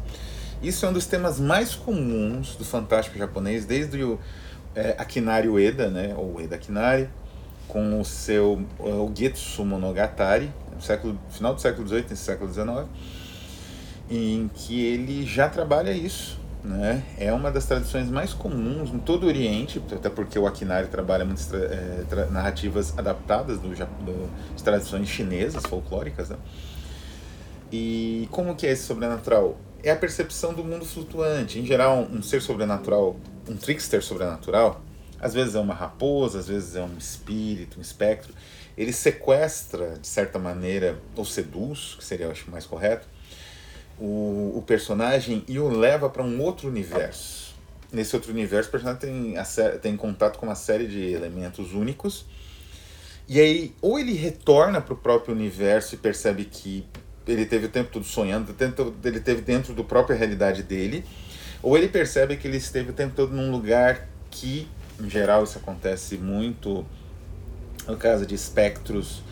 Isso 0.62 0.86
é 0.86 0.90
um 0.90 0.94
dos 0.94 1.08
temas 1.08 1.40
mais 1.40 1.74
comuns 1.74 2.56
do 2.56 2.64
fantástico 2.64 3.18
japonês, 3.18 3.66
desde 3.66 4.04
o 4.04 4.20
é, 4.76 4.94
Akinari 5.00 5.50
Ueda, 5.50 5.90
né, 5.90 6.14
ou 6.16 6.36
Ueda 6.36 6.58
Akinari, 6.58 7.10
com 7.70 8.02
o 8.02 8.04
seu 8.04 8.66
o 8.80 9.12
Getsu 9.16 9.64
Monogatari, 9.64 10.52
no 10.76 10.82
século, 10.82 11.18
final 11.30 11.54
do 11.54 11.62
século 11.62 11.88
XVIII 11.88 12.06
e 12.12 12.16
século 12.18 12.52
XIX, 12.52 12.68
em 14.10 14.50
que 14.54 14.84
ele 14.84 15.26
já 15.26 15.48
trabalha 15.48 15.92
isso. 15.92 16.38
Né? 16.62 17.06
É 17.18 17.32
uma 17.32 17.50
das 17.50 17.66
tradições 17.66 18.10
mais 18.10 18.34
comuns 18.34 18.90
em 18.90 19.00
todo 19.00 19.24
o 19.24 19.28
Oriente, 19.28 19.82
até 19.94 20.10
porque 20.10 20.38
o 20.38 20.46
Akinari 20.46 20.88
trabalha 20.88 21.24
muitas 21.24 21.54
é, 21.54 22.04
tra 22.10 22.26
narrativas 22.26 22.98
adaptadas 22.98 23.60
do, 23.60 23.70
do, 23.70 24.30
tradições 24.62 25.08
chinesas, 25.08 25.64
folclóricas. 25.66 26.30
Né? 26.30 26.36
E 27.72 28.28
como 28.32 28.56
que 28.56 28.68
é 28.68 28.72
esse 28.72 28.84
sobrenatural? 28.84 29.58
É 29.82 29.92
a 29.92 29.96
percepção 29.96 30.54
do 30.54 30.62
mundo 30.62 30.84
flutuante. 30.84 31.60
Em 31.60 31.66
geral, 31.66 32.06
um 32.12 32.22
ser 32.22 32.42
sobrenatural, 32.42 33.16
um 33.48 33.56
trickster 33.56 34.04
sobrenatural, 34.04 34.82
às 35.22 35.34
vezes 35.34 35.56
é 35.56 35.60
uma 35.60 35.74
raposa, 35.74 36.40
às 36.40 36.48
vezes 36.48 36.76
é 36.76 36.82
um 36.82 36.98
espírito, 36.98 37.78
um 37.78 37.82
espectro. 37.82 38.34
Ele 38.78 38.94
sequestra, 38.94 39.98
de 40.00 40.08
certa 40.08 40.40
maneira, 40.40 40.98
ou 41.16 41.26
seduz, 41.26 41.96
que 41.98 42.06
seria, 42.06 42.28
eu 42.28 42.32
acho, 42.32 42.50
mais 42.50 42.66
correto, 42.66 43.06
o, 43.98 44.54
o 44.56 44.64
personagem 44.66 45.44
e 45.48 45.60
o 45.60 45.68
leva 45.68 46.10
para 46.10 46.24
um 46.24 46.42
outro 46.42 46.70
universo. 46.70 47.54
Nesse 47.92 48.16
outro 48.16 48.32
universo, 48.32 48.70
o 48.70 48.72
personagem 48.72 49.00
tem, 49.00 49.80
tem 49.82 49.98
contato 49.98 50.38
com 50.38 50.46
uma 50.46 50.56
série 50.56 50.88
de 50.88 51.12
elementos 51.12 51.74
únicos. 51.74 52.26
E 53.28 53.40
aí, 53.40 53.76
ou 53.82 54.00
ele 54.00 54.14
retorna 54.14 54.80
para 54.80 54.94
o 54.94 54.98
próprio 54.98 55.36
universo 55.36 55.96
e 55.96 55.98
percebe 55.98 56.46
que 56.46 56.86
ele 57.28 57.46
teve 57.46 57.66
o 57.66 57.70
tempo 57.70 57.92
todo 57.92 58.06
sonhando, 58.06 58.56
ele 59.04 59.20
teve 59.20 59.42
dentro 59.42 59.74
da 59.74 59.84
própria 59.84 60.16
realidade 60.16 60.64
dele, 60.64 61.06
ou 61.62 61.78
ele 61.78 61.88
percebe 61.88 62.38
que 62.38 62.48
ele 62.48 62.58
esteve 62.58 62.92
o 62.92 62.94
tempo 62.94 63.14
todo 63.16 63.34
num 63.34 63.52
lugar 63.52 64.08
que 64.32 64.68
em 65.00 65.10
geral, 65.10 65.44
isso 65.44 65.58
acontece 65.58 66.18
muito 66.18 66.86
no 67.88 67.98
caso 67.98 68.26
de 68.26 68.36
espectros 68.36 69.24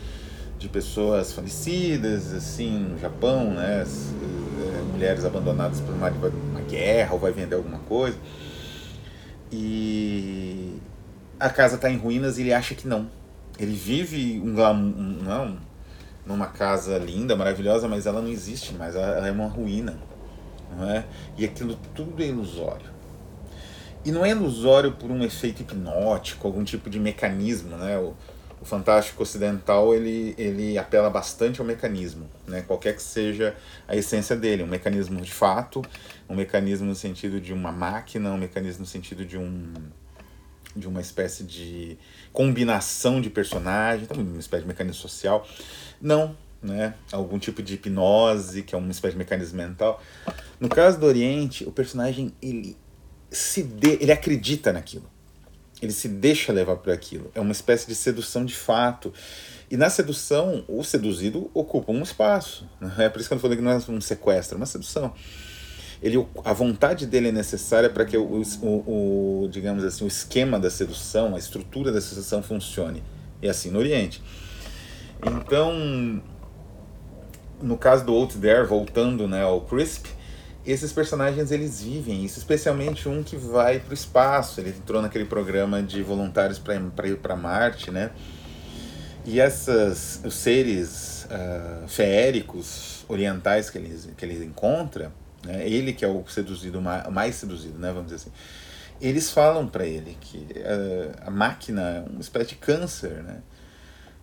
de 0.58 0.68
pessoas 0.68 1.32
falecidas, 1.32 2.32
assim, 2.32 2.78
no 2.78 2.98
Japão, 2.98 3.52
né? 3.52 3.84
É, 3.84 4.82
mulheres 4.92 5.24
abandonadas 5.24 5.80
por 5.80 5.94
uma, 5.94 6.10
uma 6.10 6.60
guerra 6.62 7.12
ou 7.12 7.18
vai 7.18 7.30
vender 7.30 7.54
alguma 7.54 7.78
coisa. 7.80 8.18
E 9.52 10.76
a 11.38 11.48
casa 11.48 11.76
está 11.76 11.88
em 11.88 11.96
ruínas 11.96 12.38
e 12.38 12.42
ele 12.42 12.52
acha 12.52 12.74
que 12.74 12.88
não. 12.88 13.08
Ele 13.58 13.74
vive 13.74 14.40
um, 14.40 14.60
um, 14.60 15.22
não, 15.22 15.44
é 15.44 15.56
numa 16.26 16.46
casa 16.48 16.98
linda, 16.98 17.34
maravilhosa, 17.34 17.88
mas 17.88 18.06
ela 18.06 18.20
não 18.20 18.28
existe 18.28 18.74
mais, 18.74 18.94
ela, 18.94 19.06
ela 19.16 19.28
é 19.28 19.32
uma 19.32 19.46
ruína. 19.46 19.96
Não 20.76 20.90
é? 20.90 21.04
E 21.36 21.44
aquilo 21.44 21.76
tudo 21.94 22.22
é 22.22 22.26
ilusório. 22.26 22.97
E 24.04 24.10
não 24.10 24.24
é 24.24 24.30
ilusório 24.30 24.92
por 24.92 25.10
um 25.10 25.22
efeito 25.24 25.62
hipnótico, 25.62 26.46
algum 26.46 26.64
tipo 26.64 26.88
de 26.88 26.98
mecanismo, 26.98 27.76
né? 27.76 27.98
O, 27.98 28.14
o 28.60 28.64
fantástico 28.64 29.22
ocidental 29.22 29.94
ele, 29.94 30.34
ele 30.36 30.76
apela 30.78 31.08
bastante 31.08 31.60
ao 31.60 31.66
mecanismo, 31.66 32.28
né? 32.46 32.62
qualquer 32.62 32.94
que 32.94 33.02
seja 33.02 33.54
a 33.86 33.94
essência 33.94 34.34
dele, 34.34 34.62
um 34.62 34.66
mecanismo 34.66 35.20
de 35.20 35.32
fato, 35.32 35.82
um 36.28 36.34
mecanismo 36.34 36.86
no 36.86 36.94
sentido 36.94 37.40
de 37.40 37.52
uma 37.52 37.70
máquina, 37.70 38.32
um 38.32 38.38
mecanismo 38.38 38.80
no 38.80 38.86
sentido 38.86 39.24
de 39.24 39.38
um 39.38 39.72
de 40.76 40.86
uma 40.86 41.00
espécie 41.00 41.42
de 41.42 41.98
combinação 42.32 43.20
de 43.20 43.30
personagens, 43.30 44.08
uma 44.10 44.38
espécie 44.38 44.62
de 44.62 44.68
mecanismo 44.68 45.00
social. 45.00 45.46
Não, 46.00 46.36
né? 46.62 46.94
Algum 47.10 47.38
tipo 47.38 47.62
de 47.62 47.74
hipnose, 47.74 48.62
que 48.62 48.74
é 48.74 48.78
uma 48.78 48.90
espécie 48.90 49.14
de 49.14 49.18
mecanismo 49.18 49.56
mental. 49.56 50.00
No 50.60 50.68
caso 50.68 51.00
do 51.00 51.06
Oriente, 51.06 51.64
o 51.64 51.72
personagem 51.72 52.32
ele 52.40 52.76
se 53.30 53.62
de, 53.62 53.98
ele 54.00 54.12
acredita 54.12 54.72
naquilo 54.72 55.08
ele 55.80 55.92
se 55.92 56.08
deixa 56.08 56.52
levar 56.52 56.76
por 56.76 56.92
aquilo. 56.92 57.30
É 57.34 57.40
uma 57.40 57.52
espécie 57.52 57.86
de 57.86 57.94
sedução 57.94 58.44
de 58.44 58.54
fato. 58.54 59.12
E 59.70 59.76
na 59.76 59.88
sedução, 59.88 60.64
o 60.66 60.82
seduzido 60.82 61.50
ocupa 61.54 61.92
um 61.92 62.02
espaço. 62.02 62.68
Né? 62.80 62.92
É 62.98 63.08
por 63.08 63.20
isso 63.20 63.28
que 63.28 63.34
eu 63.34 63.38
falei 63.38 63.56
que 63.56 63.62
não 63.62 63.72
é 63.72 63.80
um 63.88 64.00
sequestro, 64.00 64.56
é 64.56 64.58
uma 64.58 64.66
sedução. 64.66 65.12
Ele, 66.02 66.24
a 66.44 66.52
vontade 66.52 67.06
dele 67.06 67.28
é 67.28 67.32
necessária 67.32 67.90
para 67.90 68.04
que 68.04 68.16
o, 68.16 68.42
o, 68.62 69.44
o, 69.44 69.48
digamos 69.48 69.84
assim, 69.84 70.04
o 70.04 70.08
esquema 70.08 70.58
da 70.58 70.70
sedução, 70.70 71.34
a 71.34 71.38
estrutura 71.38 71.92
da 71.92 72.00
sedução 72.00 72.42
funcione. 72.42 73.02
E 73.40 73.48
assim 73.48 73.70
no 73.70 73.78
Oriente. 73.78 74.22
Então, 75.24 76.22
no 77.60 77.76
caso 77.76 78.04
do 78.04 78.14
Out 78.14 78.38
There, 78.38 78.66
voltando 78.66 79.28
né, 79.28 79.42
ao 79.42 79.60
Crisp, 79.60 80.06
esses 80.72 80.92
personagens 80.92 81.50
eles 81.50 81.80
vivem 81.80 82.24
isso, 82.24 82.38
especialmente 82.38 83.08
um 83.08 83.22
que 83.22 83.36
vai 83.36 83.80
para 83.80 83.90
o 83.90 83.94
espaço. 83.94 84.60
Ele 84.60 84.70
entrou 84.70 85.00
naquele 85.00 85.24
programa 85.24 85.82
de 85.82 86.02
voluntários 86.02 86.58
para 86.58 87.08
ir 87.08 87.16
para 87.16 87.34
Marte, 87.34 87.90
né? 87.90 88.10
E 89.24 89.40
essas, 89.40 90.20
os 90.24 90.34
seres 90.34 91.26
uh, 91.26 91.88
feéricos 91.88 93.04
orientais 93.08 93.70
que 93.70 93.78
ele, 93.78 93.98
que 94.16 94.24
ele 94.24 94.44
encontra, 94.44 95.12
né? 95.44 95.68
ele 95.68 95.92
que 95.92 96.04
é 96.04 96.08
o 96.08 96.24
seduzido 96.28 96.80
mais 96.80 97.34
seduzido, 97.36 97.78
né? 97.78 97.88
Vamos 97.88 98.04
dizer 98.10 98.16
assim. 98.16 98.32
Eles 99.00 99.30
falam 99.30 99.66
para 99.66 99.86
ele 99.86 100.16
que 100.20 100.38
uh, 100.38 101.16
a 101.26 101.30
máquina 101.30 101.82
é 101.82 102.10
uma 102.10 102.20
espécie 102.20 102.50
de 102.50 102.54
câncer, 102.56 103.22
né? 103.22 103.42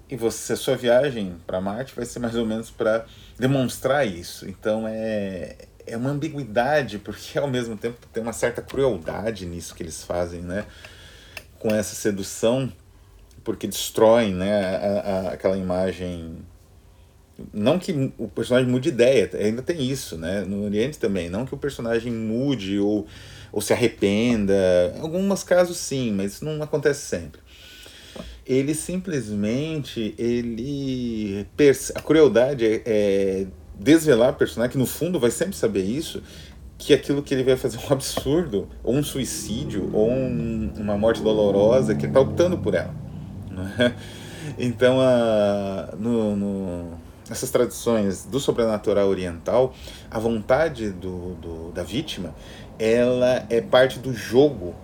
E 0.08 0.16
você, 0.16 0.54
a 0.54 0.56
sua 0.56 0.76
viagem 0.76 1.36
para 1.48 1.60
Marte 1.60 1.96
vai 1.96 2.06
ser 2.06 2.20
mais 2.20 2.36
ou 2.36 2.46
menos 2.46 2.70
para 2.70 3.06
demonstrar 3.40 4.06
isso. 4.06 4.48
Então 4.48 4.88
é 4.88 5.56
é 5.86 5.96
uma 5.96 6.10
ambiguidade, 6.10 7.00
porque 7.00 7.38
ao 7.38 7.48
mesmo 7.48 7.78
tempo 7.78 7.98
tem 8.12 8.22
uma 8.22 8.34
certa 8.34 8.62
crueldade 8.62 9.46
nisso 9.46 9.76
que 9.76 9.84
eles 9.84 10.04
fazem, 10.04 10.42
né? 10.42 10.66
Com 11.60 11.74
essa 11.74 11.96
sedução, 11.96 12.72
porque 13.44 13.68
destroem 13.68 14.34
né, 14.34 14.76
a, 14.76 15.00
a, 15.00 15.30
aquela 15.34 15.58
imagem. 15.58 16.38
Não 17.54 17.78
que 17.78 18.14
o 18.18 18.30
personagem 18.30 18.70
mude 18.70 18.90
ideia, 18.90 19.30
ainda 19.34 19.62
tem 19.62 19.82
isso, 19.82 20.18
né? 20.18 20.42
No 20.42 20.64
Oriente 20.64 20.98
também. 20.98 21.30
Não 21.30 21.46
que 21.46 21.54
o 21.54 21.58
personagem 21.58 22.12
mude 22.12 22.80
ou, 22.80 23.06
ou 23.52 23.62
se 23.62 23.74
arrependa. 23.74 24.54
Em 24.96 25.02
alguns 25.02 25.44
casos 25.44 25.78
sim, 25.78 26.12
mas 26.12 26.34
isso 26.34 26.46
não 26.46 26.62
acontece 26.64 27.02
sempre 27.02 27.46
ele 28.46 28.76
simplesmente 28.76 30.14
ele 30.20 31.48
a 31.96 32.02
crueldade 32.02 32.64
é, 32.64 32.82
é 32.86 33.48
desvelar 33.80 34.32
o 34.32 34.36
personagem, 34.36 34.72
que 34.72 34.78
no 34.78 34.86
fundo 34.86 35.20
vai 35.20 35.32
sempre 35.32 35.56
saber 35.56 35.84
isso, 35.84 36.22
que 36.78 36.94
aquilo 36.94 37.24
que 37.24 37.34
ele 37.34 37.44
vai 37.44 37.56
fazer 37.56 37.78
é 37.78 37.88
um 37.90 37.94
absurdo, 37.94 38.68
ou 38.84 38.96
um 38.96 39.04
suicídio, 39.04 39.90
ou 39.94 40.10
um, 40.10 40.72
uma 40.78 40.98
morte 40.98 41.22
dolorosa, 41.22 41.96
que 41.96 42.02
ele 42.02 42.08
está 42.10 42.20
optando 42.20 42.58
por 42.58 42.74
ela. 42.74 42.94
É? 43.80 43.94
Então, 44.60 45.02
a, 45.02 45.96
no, 45.98 46.36
no, 46.36 47.00
essas 47.30 47.50
tradições 47.50 48.26
do 48.26 48.40
sobrenatural 48.40 49.08
oriental, 49.08 49.74
a 50.10 50.20
vontade 50.20 50.92
do, 50.92 51.34
do, 51.36 51.72
da 51.72 51.82
vítima 51.82 52.34
ela 52.78 53.46
é 53.50 53.62
parte 53.62 54.00
do 54.00 54.14
jogo 54.14 54.76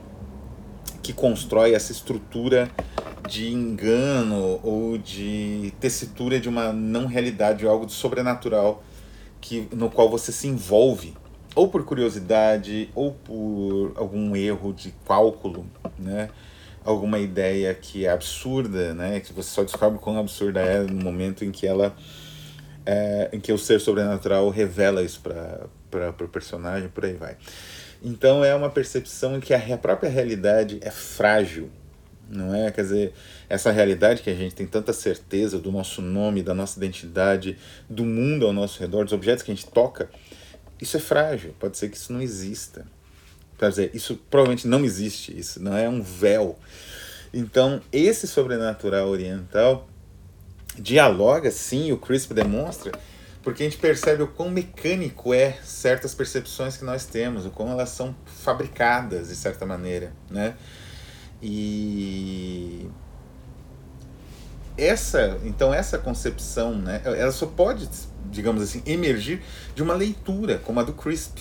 que 1.01 1.13
constrói 1.13 1.73
essa 1.73 1.91
estrutura 1.91 2.69
de 3.27 3.51
engano 3.51 4.59
ou 4.63 4.97
de 4.97 5.73
tessitura 5.79 6.39
de 6.39 6.49
uma 6.49 6.71
não 6.73 7.05
realidade, 7.05 7.65
algo 7.65 7.85
de 7.85 7.93
sobrenatural 7.93 8.83
que, 9.39 9.67
no 9.71 9.89
qual 9.89 10.09
você 10.09 10.31
se 10.31 10.47
envolve, 10.47 11.13
ou 11.55 11.67
por 11.67 11.83
curiosidade, 11.83 12.89
ou 12.95 13.11
por 13.11 13.93
algum 13.95 14.35
erro 14.35 14.73
de 14.73 14.93
cálculo, 15.05 15.65
né? 15.97 16.29
alguma 16.83 17.19
ideia 17.19 17.73
que 17.73 18.05
é 18.05 18.11
absurda, 18.11 18.93
né? 18.93 19.19
que 19.19 19.33
você 19.33 19.49
só 19.49 19.63
descobre 19.63 19.99
quão 19.99 20.17
absurda 20.17 20.61
é 20.61 20.81
no 20.81 21.03
momento 21.03 21.43
em 21.43 21.51
que 21.51 21.67
ela 21.67 21.95
é, 22.85 23.29
em 23.31 23.39
que 23.39 23.51
o 23.51 23.57
ser 23.57 23.79
sobrenatural 23.79 24.49
revela 24.49 25.03
isso 25.03 25.21
para 25.21 26.25
o 26.25 26.27
personagem, 26.27 26.89
por 26.89 27.05
aí 27.05 27.13
vai. 27.13 27.37
Então 28.01 28.43
é 28.43 28.55
uma 28.55 28.69
percepção 28.69 29.37
em 29.37 29.39
que 29.39 29.53
a 29.53 29.77
própria 29.77 30.09
realidade 30.09 30.79
é 30.81 30.89
frágil, 30.89 31.69
não 32.27 32.55
é? 32.55 32.71
Quer 32.71 32.81
dizer, 32.81 33.13
essa 33.47 33.71
realidade 33.71 34.23
que 34.23 34.29
a 34.29 34.35
gente 34.35 34.55
tem 34.55 34.65
tanta 34.65 34.91
certeza 34.91 35.59
do 35.59 35.71
nosso 35.71 36.01
nome, 36.01 36.41
da 36.41 36.53
nossa 36.53 36.79
identidade, 36.79 37.57
do 37.89 38.03
mundo 38.03 38.47
ao 38.47 38.53
nosso 38.53 38.79
redor, 38.79 39.03
dos 39.03 39.13
objetos 39.13 39.43
que 39.43 39.51
a 39.51 39.55
gente 39.55 39.67
toca, 39.67 40.09
isso 40.81 40.97
é 40.97 40.99
frágil. 40.99 41.53
Pode 41.59 41.77
ser 41.77 41.89
que 41.89 41.97
isso 41.97 42.11
não 42.11 42.21
exista. 42.21 42.87
Quer 43.59 43.69
dizer, 43.69 43.91
isso 43.93 44.19
provavelmente 44.29 44.67
não 44.67 44.83
existe, 44.83 45.37
isso 45.37 45.61
não 45.61 45.77
é 45.77 45.87
um 45.87 46.01
véu. 46.01 46.57
Então, 47.31 47.79
esse 47.91 48.27
sobrenatural 48.27 49.07
oriental 49.07 49.87
dialoga, 50.77 51.51
sim, 51.51 51.91
o 51.91 51.97
Crisp 51.97 52.33
demonstra, 52.33 52.91
porque 53.43 53.63
a 53.63 53.65
gente 53.65 53.77
percebe 53.77 54.23
o 54.23 54.27
quão 54.27 54.49
mecânico 54.49 55.33
é 55.33 55.57
certas 55.63 56.13
percepções 56.13 56.77
que 56.77 56.85
nós 56.85 57.05
temos, 57.05 57.45
o 57.45 57.49
quão 57.49 57.71
elas 57.71 57.89
são 57.89 58.15
fabricadas 58.25 59.29
de 59.29 59.35
certa 59.35 59.65
maneira, 59.65 60.13
né? 60.29 60.55
E 61.41 62.87
essa, 64.77 65.39
então 65.43 65.73
essa 65.73 65.97
concepção, 65.97 66.75
né, 66.75 67.01
ela 67.03 67.31
só 67.31 67.47
pode, 67.47 67.89
digamos 68.29 68.61
assim, 68.61 68.81
emergir 68.85 69.41
de 69.75 69.81
uma 69.81 69.95
leitura 69.95 70.59
como 70.59 70.79
a 70.79 70.83
do 70.83 70.93
Crisp. 70.93 71.39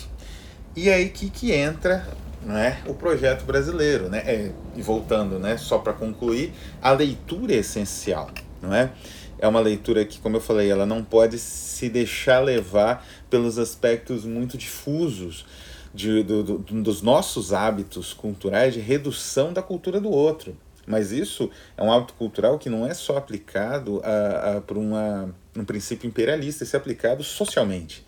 E 0.75 0.89
é 0.89 0.95
aí 0.95 1.11
que, 1.11 1.29
que 1.29 1.53
entra 1.53 2.07
né, 2.43 2.81
o 2.87 2.95
projeto 2.95 3.45
brasileiro, 3.45 4.09
né? 4.09 4.23
É, 4.25 4.53
e 4.75 4.81
voltando, 4.81 5.39
né, 5.39 5.59
só 5.59 5.79
para 5.79 5.93
concluir, 5.93 6.55
a 6.81 6.93
leitura 6.93 7.53
é 7.53 7.57
essencial, 7.57 8.31
não 8.63 8.73
é? 8.73 8.91
É 9.41 9.49
uma 9.49 9.59
leitura 9.59 10.05
que, 10.05 10.21
como 10.21 10.37
eu 10.37 10.41
falei, 10.41 10.71
ela 10.71 10.85
não 10.85 11.03
pode 11.03 11.39
se 11.39 11.89
deixar 11.89 12.41
levar 12.41 13.07
pelos 13.31 13.59
aspectos 13.59 14.27
muito 14.27 14.59
difusos 14.59 15.47
de, 15.95 16.23
do, 16.23 16.43
do, 16.43 16.59
dos 16.59 17.01
nossos 17.01 17.53
hábitos 17.53 18.13
culturais 18.13 18.75
de 18.75 18.81
redução 18.81 19.51
da 19.51 19.63
cultura 19.63 19.99
do 19.99 20.11
outro. 20.11 20.55
Mas 20.87 21.11
isso 21.11 21.51
é 21.75 21.83
um 21.83 21.91
hábito 21.91 22.13
cultural 22.15 22.59
que 22.59 22.69
não 22.69 22.87
é 22.87 22.93
só 22.93 23.17
aplicado 23.17 24.03
a, 24.05 24.57
a, 24.57 24.61
por 24.61 24.77
uma, 24.77 25.35
um 25.57 25.65
princípio 25.65 26.07
imperialista, 26.07 26.63
isso 26.63 26.77
é 26.77 26.79
aplicado 26.79 27.25
socialmente. 27.25 28.05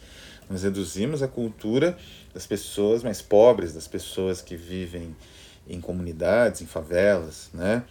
Nós 0.51 0.65
reduzimos 0.65 1.23
a 1.23 1.29
cultura 1.29 1.97
das 2.35 2.47
pessoas 2.47 3.03
mais 3.03 3.23
pobres, 3.23 3.73
das 3.73 3.89
pessoas 3.89 4.43
que 4.43 4.55
vivem 4.55 5.17
em 5.67 5.81
comunidades, 5.81 6.61
em 6.61 6.67
favelas, 6.67 7.49
né? 7.55 7.85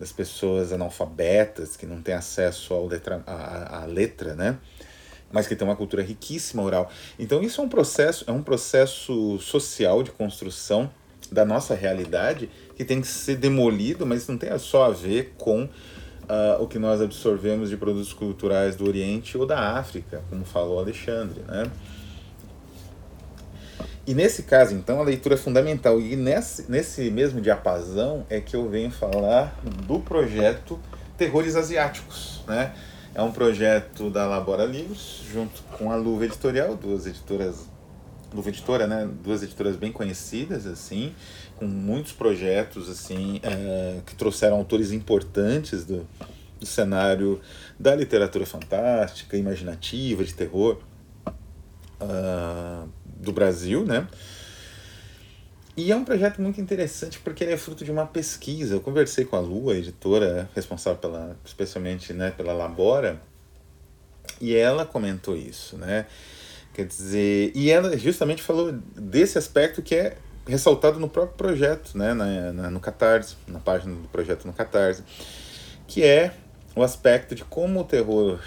Das 0.00 0.10
pessoas 0.10 0.72
analfabetas 0.72 1.76
que 1.76 1.84
não 1.84 2.00
têm 2.00 2.14
acesso 2.14 2.72
ao 2.72 2.86
letra, 2.86 3.22
à, 3.26 3.82
à 3.82 3.84
letra, 3.84 4.34
né? 4.34 4.58
mas 5.30 5.46
que 5.46 5.54
tem 5.54 5.68
uma 5.68 5.76
cultura 5.76 6.02
riquíssima 6.02 6.62
oral. 6.62 6.90
Então 7.18 7.42
isso 7.42 7.60
é 7.60 7.64
um 7.64 7.68
processo, 7.68 8.24
é 8.26 8.32
um 8.32 8.42
processo 8.42 9.38
social 9.38 10.02
de 10.02 10.10
construção 10.10 10.90
da 11.30 11.44
nossa 11.44 11.74
realidade 11.74 12.50
que 12.74 12.84
tem 12.84 13.00
que 13.00 13.06
ser 13.06 13.36
demolido, 13.36 14.06
mas 14.06 14.26
não 14.26 14.36
tem 14.36 14.56
só 14.58 14.86
a 14.86 14.90
ver 14.90 15.34
com 15.38 15.64
uh, 15.64 15.68
o 16.60 16.66
que 16.66 16.78
nós 16.78 17.00
absorvemos 17.00 17.68
de 17.68 17.76
produtos 17.76 18.12
culturais 18.12 18.74
do 18.74 18.86
Oriente 18.86 19.36
ou 19.36 19.46
da 19.46 19.76
África, 19.78 20.22
como 20.28 20.44
falou 20.44 20.80
Alexandre, 20.80 21.42
né? 21.46 21.70
E 24.10 24.14
nesse 24.14 24.42
caso, 24.42 24.74
então, 24.74 24.98
a 24.98 25.04
leitura 25.04 25.36
é 25.36 25.38
fundamental. 25.38 26.00
E 26.00 26.16
nesse, 26.16 26.68
nesse 26.68 27.12
mesmo 27.12 27.40
diapasão 27.40 28.26
é 28.28 28.40
que 28.40 28.56
eu 28.56 28.68
venho 28.68 28.90
falar 28.90 29.56
do 29.86 30.00
projeto 30.00 30.80
Terrores 31.16 31.54
Asiáticos, 31.54 32.42
né? 32.44 32.74
É 33.14 33.22
um 33.22 33.30
projeto 33.30 34.10
da 34.10 34.26
Labora 34.26 34.64
Livros, 34.64 35.22
junto 35.32 35.62
com 35.78 35.92
a 35.92 35.94
Luva 35.94 36.24
Editorial, 36.24 36.74
duas 36.74 37.06
editoras, 37.06 37.68
Luva 38.34 38.48
Editora, 38.48 38.88
né? 38.88 39.08
Duas 39.22 39.44
editoras 39.44 39.76
bem 39.76 39.92
conhecidas, 39.92 40.66
assim, 40.66 41.14
com 41.54 41.66
muitos 41.66 42.10
projetos, 42.10 42.90
assim, 42.90 43.40
é, 43.44 44.00
que 44.04 44.16
trouxeram 44.16 44.56
autores 44.56 44.90
importantes 44.90 45.84
do, 45.84 46.04
do 46.58 46.66
cenário 46.66 47.40
da 47.78 47.94
literatura 47.94 48.44
fantástica, 48.44 49.36
imaginativa, 49.36 50.24
de 50.24 50.34
terror 50.34 50.80
uh, 52.00 52.88
do 53.20 53.32
Brasil, 53.32 53.84
né? 53.84 54.06
E 55.76 55.92
é 55.92 55.96
um 55.96 56.04
projeto 56.04 56.42
muito 56.42 56.60
interessante 56.60 57.18
porque 57.20 57.44
ele 57.44 57.52
é 57.52 57.56
fruto 57.56 57.84
de 57.84 57.90
uma 57.90 58.06
pesquisa. 58.06 58.74
Eu 58.74 58.80
conversei 58.80 59.24
com 59.24 59.36
a 59.36 59.40
Lua, 59.40 59.74
a 59.74 59.76
editora 59.76 60.50
responsável 60.54 60.98
pela, 60.98 61.36
especialmente 61.44 62.12
né, 62.12 62.30
pela 62.30 62.52
Labora, 62.52 63.20
e 64.40 64.54
ela 64.54 64.84
comentou 64.84 65.36
isso, 65.36 65.76
né? 65.76 66.06
Quer 66.74 66.86
dizer, 66.86 67.52
e 67.54 67.70
ela 67.70 67.96
justamente 67.96 68.42
falou 68.42 68.72
desse 68.94 69.38
aspecto 69.38 69.82
que 69.82 69.94
é 69.94 70.16
ressaltado 70.46 70.98
no 70.98 71.08
próprio 71.08 71.36
projeto, 71.36 71.96
né, 71.96 72.14
na, 72.14 72.52
na, 72.52 72.70
no 72.70 72.80
Catarse, 72.80 73.36
na 73.46 73.58
página 73.58 73.94
do 73.94 74.08
projeto 74.08 74.46
no 74.46 74.52
Catarse, 74.52 75.02
que 75.86 76.02
é 76.02 76.32
o 76.74 76.82
aspecto 76.82 77.34
de 77.34 77.44
como 77.44 77.80
o 77.80 77.84
terror, 77.84 78.38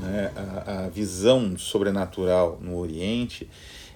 né, 0.00 0.30
a, 0.36 0.84
a 0.84 0.88
visão 0.88 1.56
sobrenatural 1.58 2.58
no 2.60 2.78
Oriente, 2.78 3.48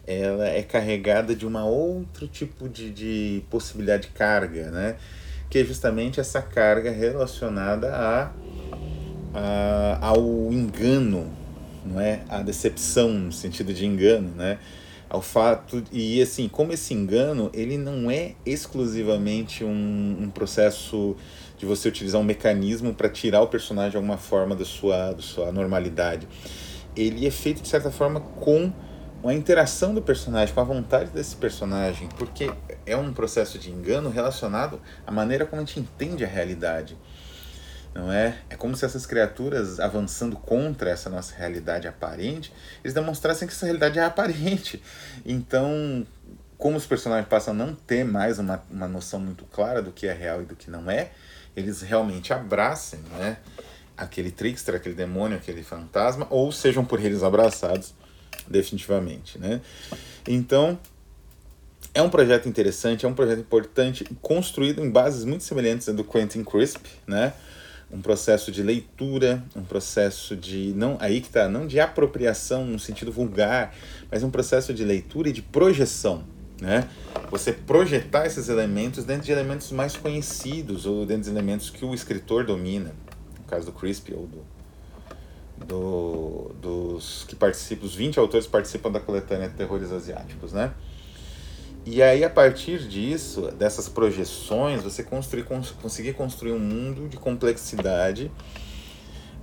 ela 0.09 0.49
é 0.49 0.62
carregada 0.62 1.37
de 1.37 1.47
uma 1.47 1.66
outro 1.66 2.27
tipo 2.27 2.66
de, 2.66 2.90
de 2.90 3.42
possibilidade 3.51 4.05
de 4.05 4.09
carga, 4.09 4.71
né, 4.71 4.97
que 5.51 5.59
é 5.59 5.64
justamente 5.64 6.18
essa 6.18 6.40
carga 6.40 6.90
relacionada 6.90 7.94
a, 7.94 8.33
a 9.35 9.99
ao 10.01 10.51
engano, 10.51 11.31
não 11.85 12.01
é, 12.01 12.23
a 12.27 12.40
decepção 12.40 13.11
no 13.11 13.33
sentido 13.33 13.75
de 13.75 13.85
engano, 13.85 14.31
né, 14.35 14.59
ao 15.11 15.21
fato 15.21 15.85
e 15.92 16.23
assim 16.23 16.49
como 16.49 16.73
esse 16.73 16.94
engano 16.94 17.51
ele 17.53 17.77
não 17.77 18.11
é 18.11 18.35
exclusivamente 18.47 19.62
um, 19.62 20.16
um 20.21 20.31
processo 20.31 21.16
de 21.59 21.66
você 21.66 21.88
utilizar 21.88 22.18
um 22.21 22.25
mecanismo 22.25 22.94
para 22.94 23.11
tirar 23.11 23.42
o 23.42 23.47
personagem 23.47 23.90
de 23.90 23.97
alguma 23.97 24.16
forma 24.16 24.57
da 24.57 24.64
sua 24.64 25.12
da 25.12 25.23
sua 25.23 25.53
normalidade. 25.53 26.27
Ele 26.97 27.27
é 27.27 27.31
feito 27.31 27.62
de 27.62 27.68
certa 27.68 27.90
forma 27.90 28.21
com 28.21 28.73
uma 29.22 29.35
interação 29.35 29.94
do 29.94 30.00
personagem 30.00 30.54
com 30.54 30.61
a 30.61 30.64
vontade 30.64 31.11
desse 31.11 31.37
personagem 31.37 32.09
porque 32.16 32.50
é 32.87 32.96
um 32.96 33.12
processo 33.12 33.59
de 33.59 33.70
engano 33.70 34.11
relacionado 34.11 34.81
à 35.07 35.11
maneira 35.11 35.44
como 35.44 35.61
a 35.61 35.64
gente 35.64 35.81
entende 35.81 36.24
a 36.24 36.28
realidade 36.28 36.96
não 37.94 38.12
é? 38.12 38.38
É 38.48 38.57
como 38.57 38.76
se 38.76 38.85
essas 38.85 39.07
criaturas 39.07 39.81
avançando 39.81 40.37
contra 40.37 40.90
essa 40.90 41.11
nossa 41.11 41.35
realidade 41.35 41.88
aparente, 41.88 42.52
eles 42.85 42.94
demonstrassem 42.94 43.48
que 43.48 43.54
essa 43.54 43.66
realidade 43.66 43.98
é 43.98 44.04
aparente. 44.04 44.81
Então, 45.24 46.07
como 46.57 46.76
os 46.76 46.87
personagens 46.87 47.28
passam 47.28 47.52
a 47.54 47.57
não 47.57 47.74
ter 47.74 48.04
mais 48.04 48.38
uma, 48.38 48.62
uma 48.70 48.87
noção 48.87 49.18
muito 49.18 49.44
clara 49.46 49.83
do 49.83 49.90
que 49.90 50.07
é 50.07 50.12
real 50.12 50.42
e 50.42 50.44
do 50.44 50.54
que 50.54 50.70
não 50.70 50.90
é, 50.90 51.11
eles 51.57 51.83
realmente 51.83 52.33
abracem, 52.33 53.00
né? 53.18 53.38
Aquele 53.96 54.31
trickster, 54.31 54.76
aquele 54.76 54.94
demônio, 54.94 55.37
aquele 55.37 55.64
fantasma, 55.64 56.26
ou 56.31 56.52
sejam 56.52 56.85
por 56.85 57.04
eles 57.04 57.24
abraçados 57.24 57.94
definitivamente, 58.48 59.38
né? 59.38 59.61
Então, 60.26 60.78
é 61.94 62.02
um 62.02 62.11
projeto 62.11 62.48
interessante, 62.48 63.04
é 63.06 63.08
um 63.08 63.14
projeto 63.14 63.40
importante, 63.40 64.04
construído 64.20 64.84
em 64.84 64.90
bases 64.90 65.24
muito 65.24 65.44
semelhantes 65.44 65.88
à 65.88 65.92
do 65.92 66.04
Quentin 66.04 66.44
Crisp, 66.44 66.87
né? 67.06 67.32
um 67.90 68.00
processo 68.00 68.52
de 68.52 68.62
leitura, 68.62 69.42
um 69.56 69.62
processo 69.62 70.37
de 70.37 70.72
não 70.76 70.96
aí 71.00 71.20
que 71.20 71.30
tá, 71.30 71.48
não 71.48 71.66
de 71.66 71.80
apropriação 71.80 72.64
no 72.66 72.78
sentido 72.78 73.11
vulgar, 73.11 73.74
mas 74.11 74.22
um 74.22 74.30
processo 74.30 74.74
de 74.74 74.84
leitura 74.84 75.30
e 75.30 75.32
de 75.32 75.40
projeção, 75.40 76.24
né? 76.61 76.88
Você 77.30 77.52
projetar 77.52 78.26
esses 78.26 78.48
elementos 78.48 79.04
dentro 79.04 79.24
de 79.24 79.32
elementos 79.32 79.72
mais 79.72 79.96
conhecidos 79.96 80.84
ou 80.84 81.06
dentro 81.06 81.24
de 81.24 81.30
elementos 81.30 81.70
que 81.70 81.84
o 81.84 81.94
escritor 81.94 82.44
domina, 82.44 82.92
no 83.38 83.44
caso 83.46 83.66
do 83.66 83.72
Crispy 83.72 84.12
ou 84.12 84.26
do, 84.26 84.44
do 85.66 86.55
dos 86.61 87.25
que 87.25 87.37
participam, 87.37 87.87
os 87.87 87.94
20 87.94 88.18
autores 88.18 88.47
participam 88.47 88.90
da 88.90 89.01
coletânea 89.01 89.49
Terrores 89.49 89.92
Asiáticos, 89.92 90.53
né? 90.53 90.73
E 91.87 92.03
aí, 92.03 92.23
a 92.23 92.29
partir 92.29 92.87
disso, 92.87 93.51
dessas 93.53 93.88
projeções, 93.88 94.83
você 94.83 95.03
construir, 95.03 95.44
cons 95.44 95.71
conseguir 95.71 96.12
construir 96.12 96.53
um 96.53 96.59
mundo 96.59 97.09
de 97.09 97.16
complexidade 97.16 98.31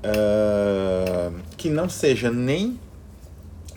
uh, 0.04 1.36
que 1.58 1.70
não 1.70 1.90
seja 1.90 2.30
nem 2.30 2.80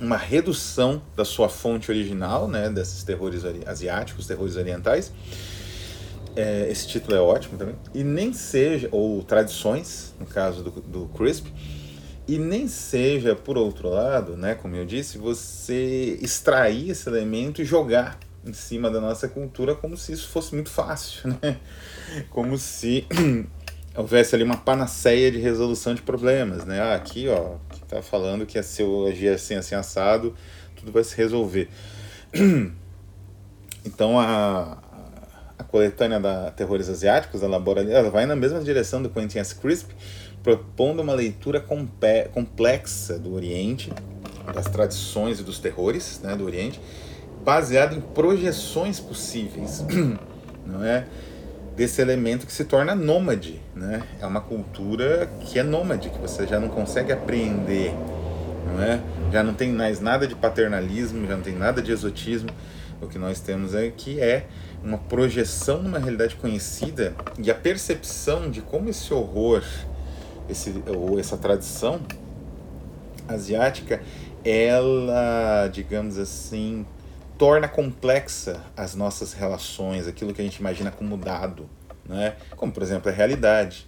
uma 0.00 0.16
redução 0.16 1.02
da 1.16 1.24
sua 1.24 1.48
fonte 1.48 1.90
original, 1.90 2.46
né, 2.46 2.68
desses 2.68 3.02
terrores 3.02 3.42
asiáticos, 3.66 4.26
terrores 4.26 4.56
orientais. 4.56 5.12
É, 6.36 6.68
esse 6.70 6.86
título 6.86 7.16
é 7.16 7.20
ótimo 7.20 7.58
também. 7.58 7.74
E 7.94 8.04
nem 8.04 8.32
seja, 8.32 8.88
ou 8.92 9.22
tradições, 9.24 10.14
no 10.20 10.26
caso 10.26 10.62
do, 10.62 10.70
do 10.70 11.06
Crisp, 11.16 11.46
e 12.28 12.38
nem 12.38 12.68
seja, 12.68 13.34
por 13.34 13.56
outro 13.56 13.88
lado, 13.88 14.36
né, 14.36 14.54
como 14.54 14.76
eu 14.76 14.84
disse, 14.84 15.16
você 15.16 16.18
extrair 16.20 16.90
esse 16.90 17.08
elemento 17.08 17.62
e 17.62 17.64
jogar 17.64 18.18
em 18.44 18.52
cima 18.52 18.90
da 18.90 19.00
nossa 19.00 19.26
cultura 19.28 19.74
como 19.74 19.96
se 19.96 20.12
isso 20.12 20.28
fosse 20.28 20.54
muito 20.54 20.70
fácil, 20.70 21.34
né? 21.42 21.58
Como 22.30 22.56
se 22.58 23.06
houvesse 23.96 24.34
ali 24.34 24.44
uma 24.44 24.58
panaceia 24.58 25.30
de 25.32 25.38
resolução 25.38 25.94
de 25.94 26.02
problemas, 26.02 26.64
né? 26.66 26.80
Ah, 26.80 26.94
aqui, 26.94 27.28
ó, 27.28 27.56
que 27.70 27.80
tá 27.86 28.02
falando 28.02 28.44
que 28.44 28.62
se 28.62 28.82
eu 28.82 29.06
agir 29.06 29.28
assim, 29.28 29.54
assim, 29.54 29.74
assado, 29.74 30.34
tudo 30.76 30.92
vai 30.92 31.04
se 31.04 31.16
resolver. 31.16 31.68
Então, 33.84 34.20
a, 34.20 34.76
a 35.56 35.64
coletânea 35.64 36.20
da 36.20 36.50
Terrores 36.50 36.90
Asiáticos, 36.90 37.42
ela, 37.42 37.56
ela 37.88 38.10
vai 38.10 38.26
na 38.26 38.36
mesma 38.36 38.60
direção 38.60 39.00
do 39.00 39.08
Quentin 39.08 39.38
S. 39.38 39.54
Crisp, 39.54 39.92
propondo 40.48 41.00
uma 41.00 41.12
leitura 41.12 41.62
complexa 42.32 43.18
do 43.18 43.34
Oriente, 43.34 43.92
das 44.54 44.64
tradições 44.64 45.40
e 45.40 45.42
dos 45.42 45.58
terrores 45.58 46.22
né, 46.22 46.34
do 46.34 46.46
Oriente, 46.46 46.80
baseado 47.44 47.94
em 47.94 48.00
projeções 48.00 48.98
possíveis, 48.98 49.84
não 50.64 50.82
é? 50.82 51.04
Desse 51.76 52.00
elemento 52.00 52.46
que 52.46 52.52
se 52.52 52.64
torna 52.64 52.94
nômade, 52.94 53.60
né? 53.76 54.02
É 54.18 54.24
uma 54.24 54.40
cultura 54.40 55.30
que 55.40 55.58
é 55.58 55.62
nômade, 55.62 56.08
que 56.08 56.18
você 56.18 56.46
já 56.46 56.58
não 56.58 56.68
consegue 56.68 57.12
apreender, 57.12 57.92
não 58.72 58.82
é? 58.82 59.02
Já 59.30 59.44
não 59.44 59.52
tem 59.52 59.70
mais 59.70 60.00
nada 60.00 60.26
de 60.26 60.34
paternalismo, 60.34 61.26
já 61.26 61.36
não 61.36 61.42
tem 61.42 61.54
nada 61.54 61.82
de 61.82 61.92
exotismo. 61.92 62.48
O 63.02 63.06
que 63.06 63.18
nós 63.18 63.38
temos 63.38 63.74
é 63.74 63.92
que 63.94 64.18
é 64.18 64.46
uma 64.82 64.96
projeção 64.96 65.82
numa 65.82 65.98
realidade 65.98 66.36
conhecida 66.36 67.14
e 67.38 67.50
a 67.50 67.54
percepção 67.54 68.50
de 68.50 68.60
como 68.60 68.88
esse 68.88 69.12
horror, 69.12 69.62
esse 70.48 70.82
ou 70.86 71.18
essa 71.18 71.36
tradição 71.36 72.00
asiática, 73.26 74.02
ela, 74.44 75.68
digamos 75.68 76.18
assim, 76.18 76.86
torna 77.36 77.68
complexa 77.68 78.64
as 78.76 78.94
nossas 78.94 79.32
relações, 79.32 80.06
aquilo 80.08 80.32
que 80.32 80.40
a 80.40 80.44
gente 80.44 80.56
imagina 80.56 80.90
como 80.90 81.16
dado, 81.16 81.68
né? 82.04 82.36
como 82.56 82.72
por 82.72 82.82
exemplo 82.82 83.10
a 83.10 83.14
realidade. 83.14 83.86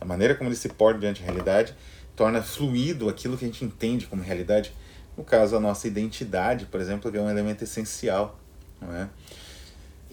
A 0.00 0.04
maneira 0.04 0.34
como 0.34 0.50
ele 0.50 0.56
se 0.56 0.68
porta 0.68 0.98
diante 0.98 1.20
da 1.20 1.26
realidade 1.26 1.74
torna 2.16 2.42
fluido 2.42 3.08
aquilo 3.08 3.38
que 3.38 3.44
a 3.44 3.48
gente 3.48 3.64
entende 3.64 4.06
como 4.06 4.22
realidade. 4.22 4.72
No 5.16 5.22
caso, 5.22 5.56
a 5.56 5.60
nossa 5.60 5.86
identidade, 5.86 6.66
por 6.66 6.80
exemplo, 6.80 7.14
é 7.16 7.20
um 7.20 7.30
elemento 7.30 7.64
essencial. 7.64 8.38
Não 8.80 8.94
é? 8.94 9.08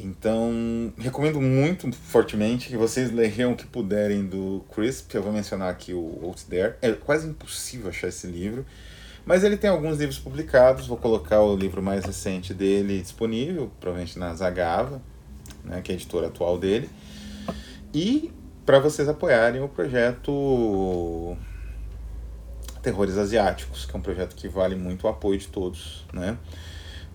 Então, 0.02 0.94
recomendo 0.98 1.42
muito 1.42 1.92
fortemente 1.92 2.70
que 2.70 2.78
vocês 2.78 3.12
leiam 3.12 3.52
o 3.52 3.56
que 3.56 3.68
puderem 3.68 4.26
do 4.26 4.64
Crisp. 4.74 5.14
Eu 5.14 5.22
vou 5.22 5.34
mencionar 5.34 5.70
aqui 5.70 5.94
o 5.94 6.20
Out 6.24 6.46
There. 6.46 6.76
É 6.82 6.94
quase 6.94 7.28
impossível 7.28 7.90
achar 7.90 8.08
esse 8.08 8.26
livro. 8.26 8.66
Mas 9.26 9.44
ele 9.44 9.58
tem 9.58 9.70
alguns 9.70 9.98
livros 9.98 10.18
publicados, 10.18 10.88
vou 10.88 10.96
colocar 10.96 11.42
o 11.42 11.54
livro 11.54 11.84
mais 11.84 12.06
recente 12.06 12.54
dele 12.54 13.02
disponível, 13.02 13.70
provavelmente 13.80 14.18
na 14.18 14.34
Zagava, 14.34 15.02
né, 15.66 15.82
que 15.82 15.92
é 15.92 15.96
a 15.96 15.98
editora 15.98 16.28
atual 16.28 16.58
dele. 16.58 16.90
E 17.94 18.32
para 18.66 18.80
vocês 18.80 19.10
apoiarem 19.10 19.62
o 19.62 19.68
projeto 19.68 21.36
Terrores 22.82 23.18
Asiáticos, 23.18 23.86
que 23.86 23.94
é 23.94 24.00
um 24.00 24.02
projeto 24.02 24.36
que 24.36 24.48
vale 24.48 24.76
muito 24.76 25.04
o 25.04 25.10
apoio 25.10 25.38
de 25.38 25.48
todos, 25.48 26.06
né? 26.14 26.38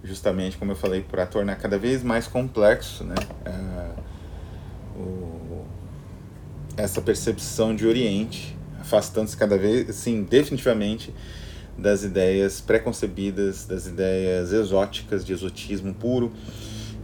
Justamente, 0.05 0.59
como 0.59 0.73
eu 0.73 0.77
falei, 0.77 1.01
para 1.01 1.25
tornar 1.25 1.57
cada 1.57 1.79
vez 1.79 2.03
mais 2.03 2.27
complexo, 2.27 3.05
né? 3.05 3.15
Uh, 3.47 5.01
o, 5.01 5.65
essa 6.77 7.01
percepção 7.01 7.75
de 7.75 7.87
Oriente, 7.87 8.57
afastando-se 8.79 9.37
cada 9.37 9.57
vez, 9.57 9.89
assim, 9.89 10.23
definitivamente 10.23 11.13
das 11.77 12.05
ideias 12.05 12.61
preconcebidas, 12.61 13.65
das 13.65 13.87
ideias 13.87 14.53
exóticas, 14.53 15.25
de 15.25 15.33
exotismo 15.33 15.95
puro 15.95 16.33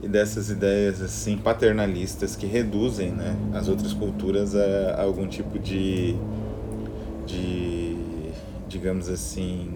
e 0.03 0.09
dessas 0.09 0.51
ideias 0.51 1.03
assim 1.03 1.37
paternalistas 1.37 2.35
que 2.35 2.47
reduzem 2.47 3.11
né, 3.11 3.37
as 3.53 3.69
outras 3.69 3.93
culturas 3.93 4.55
a, 4.55 4.95
a 4.97 5.03
algum 5.03 5.27
tipo 5.27 5.59
de, 5.59 6.17
de, 7.27 7.97
digamos 8.69 9.09
assim, 9.09 9.69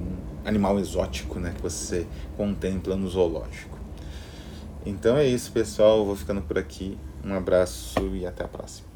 animal 0.45 0.79
exótico 0.79 1.39
né, 1.39 1.53
que 1.55 1.63
você 1.63 2.07
contempla 2.37 2.97
no 2.97 3.09
zoológico. 3.09 3.79
Então 4.87 5.17
é 5.17 5.27
isso, 5.27 5.51
pessoal. 5.51 5.99
Eu 5.99 6.05
vou 6.07 6.17
ficando 6.17 6.43
por 6.43 6.59
aqui. 6.59 6.99
Um 7.25 7.35
abraço 7.35 8.01
e 8.15 8.27
até 8.27 8.45
a 8.45 8.49
próxima. 8.49 8.94